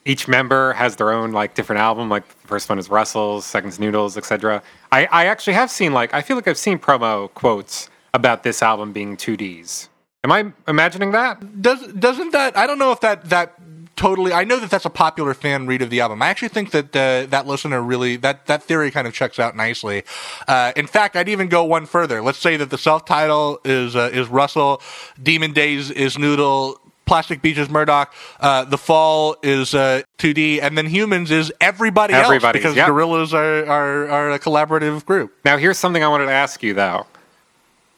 [0.07, 2.09] each member has their own like different album.
[2.09, 4.63] Like the first one is Russell's, second's Noodles, etc.
[4.91, 8.63] I, I actually have seen like I feel like I've seen promo quotes about this
[8.63, 9.89] album being 2Ds.
[10.27, 11.63] Am I imagining that?
[11.63, 12.57] Does doesn't that?
[12.57, 13.55] I don't know if that that
[13.95, 14.33] totally.
[14.33, 16.21] I know that that's a popular fan read of the album.
[16.21, 19.55] I actually think that uh, that listener really that that theory kind of checks out
[19.55, 20.03] nicely.
[20.49, 22.23] Uh, in fact, I'd even go one further.
[22.23, 24.83] Let's say that the self title is uh, is Russell,
[25.23, 26.81] Demon Days is Noodle.
[27.05, 28.13] Plastic Beach is Murdoc.
[28.41, 32.89] Uh, the Fall is uh, 2D, and then Humanz is everybody, Everybody, else because yep.
[32.89, 35.33] Gorillaz are, are are a collaborative group.
[35.45, 37.07] Now, here's something I wanted to ask you though.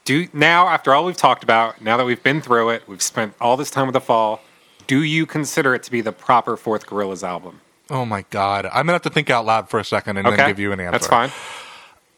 [0.09, 3.35] Do now, after all we've talked about, now that we've been through it, we've spent
[3.43, 4.41] all this time with the fall.
[4.87, 7.61] Do you consider it to be the proper fourth Gorillaz album?
[7.91, 8.65] Oh my God!
[8.65, 10.73] I'm gonna have to think out loud for a second and Okay, then give you
[10.73, 10.93] an answer.
[10.93, 11.31] That's fine.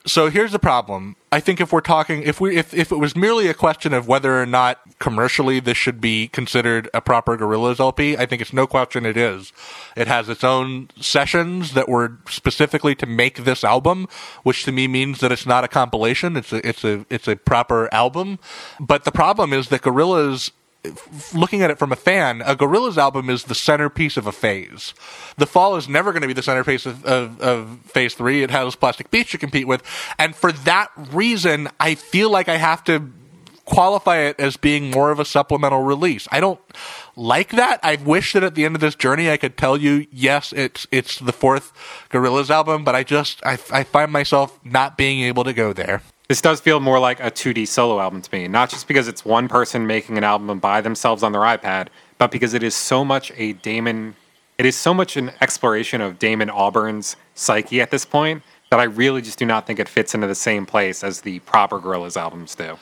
[0.06, 1.16] So here's the problem.
[1.30, 4.08] I think if we're talking, if we, if, if it was merely a question of
[4.08, 8.52] whether or not commercially this should be considered a proper Gorillaz LP, I think it's
[8.52, 9.52] no question it is.
[9.96, 14.08] It has its own sessions that were specifically to make this album,
[14.42, 16.36] which to me means that it's not a compilation.
[16.36, 18.38] It's a, it's a, it's a proper album.
[18.80, 20.50] But the problem is that Gorillaz
[21.34, 24.94] looking at it from a fan, a Gorillaz album is the centerpiece of a phase.
[25.36, 28.42] The Fall is never going to be the centerpiece of, of, of Phase 3.
[28.42, 29.82] It has Plastic Beach to compete with.
[30.18, 33.10] And for that reason, I feel like I have to
[33.66, 36.26] qualify it as being more of a supplemental release.
[36.32, 36.60] I don't
[37.14, 37.78] like that.
[37.82, 40.86] I wish that at the end of this journey I could tell you, yes, it's
[40.90, 41.72] it's the fourth
[42.10, 46.02] Gorillaz album, but I just I, I find myself not being able to go there.
[46.30, 49.24] This does feel more like a 2D solo album to me, not just because it's
[49.24, 51.88] one person making an album by themselves on their iPad,
[52.18, 54.14] but because it is so much a Damon,
[54.56, 58.84] it is so much an exploration of Damon Albarn's psyche at this point that I
[58.84, 62.16] really just do not think it fits into the same place as the proper Gorillaz
[62.16, 62.78] albums do.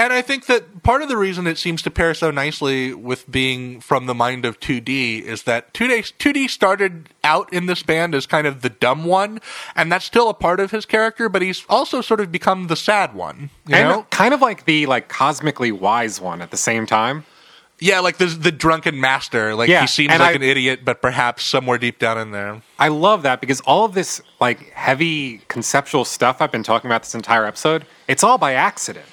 [0.00, 3.30] And I think that part of the reason it seems to pair so nicely with
[3.30, 8.14] being from the mind of 2D is that 2D, 2D started out in this band
[8.14, 9.40] as kind of the dumb one,
[9.76, 12.76] and that's still a part of his character, but he's also sort of become the
[12.76, 13.50] sad one.
[13.68, 14.06] You and know?
[14.08, 17.26] kind of like the like cosmically wise one at the same time.
[17.78, 19.54] Yeah, like the the drunken master.
[19.54, 22.62] Like Yeah, he seems like I- an idiot, but perhaps somewhere deep down in there.
[22.78, 27.02] I love that because all of this like heavy conceptual stuff I've been talking about
[27.02, 29.04] this entire episode, it's all by accident.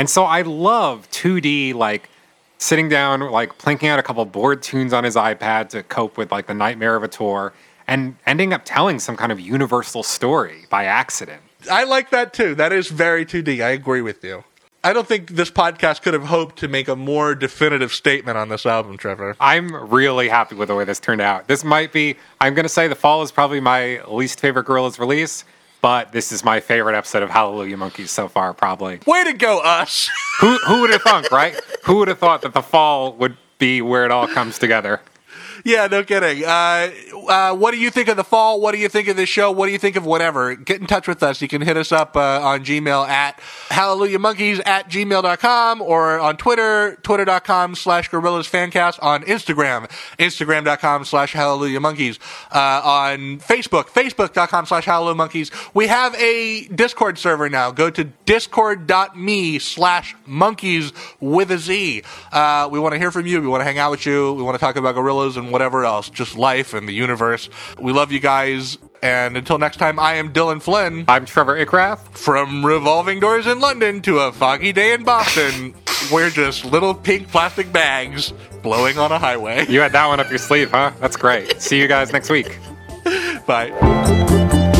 [0.00, 2.08] And so I love 2D like
[2.56, 6.32] sitting down like plinking out a couple board tunes on his iPad to cope with
[6.32, 7.52] like the nightmare of a tour
[7.86, 11.42] and ending up telling some kind of universal story by accident.
[11.70, 12.54] I like that too.
[12.54, 13.62] That is very 2D.
[13.62, 14.44] I agree with you.
[14.82, 18.48] I don't think this podcast could have hoped to make a more definitive statement on
[18.48, 19.36] this album, Trevor.
[19.38, 21.46] I'm really happy with the way this turned out.
[21.46, 24.98] This might be, I'm going to say The Fall is probably my least favorite Gorillaz
[24.98, 25.44] release,
[25.80, 29.00] but this is my favorite episode of Hallelujah Monkeys so far, probably.
[29.06, 30.08] Way to go, Ush!
[30.40, 31.54] Who, who would have thunk, right?
[31.84, 35.00] Who would have thought that The Fall would be where it all comes together?
[35.64, 36.44] Yeah, no kidding.
[36.44, 36.90] Uh,
[37.28, 38.60] uh, what do you think of the fall?
[38.60, 39.50] What do you think of this show?
[39.50, 40.54] What do you think of whatever?
[40.54, 41.42] Get in touch with us.
[41.42, 43.38] You can hit us up uh, on Gmail at
[43.68, 51.80] hallelujahmonkeys at gmail.com or on Twitter, twitter.com slash gorillas fancast, on Instagram, instagram.com slash hallelujah
[51.80, 52.18] monkeys,
[52.52, 55.50] uh, on Facebook, facebook.com slash hallelujah monkeys.
[55.74, 57.70] We have a Discord server now.
[57.70, 62.02] Go to discord.me slash monkeys with a Z.
[62.32, 63.40] Uh, we want to hear from you.
[63.40, 64.32] We want to hang out with you.
[64.32, 67.50] We want to talk about Gorillaz and whatever else, just life and the universe.
[67.80, 68.78] We love you guys.
[69.02, 71.04] And until next time, I am Dylan Flynn.
[71.08, 71.98] I'm Trevor Ickrath.
[72.16, 75.74] From revolving doors in London to a foggy day in Boston,
[76.12, 78.32] we're just little pink plastic bags
[78.62, 79.66] blowing on a highway.
[79.68, 80.92] You had that one up your sleeve, huh?
[81.00, 81.60] That's great.
[81.60, 82.58] See you guys next week.
[83.46, 84.76] Bye.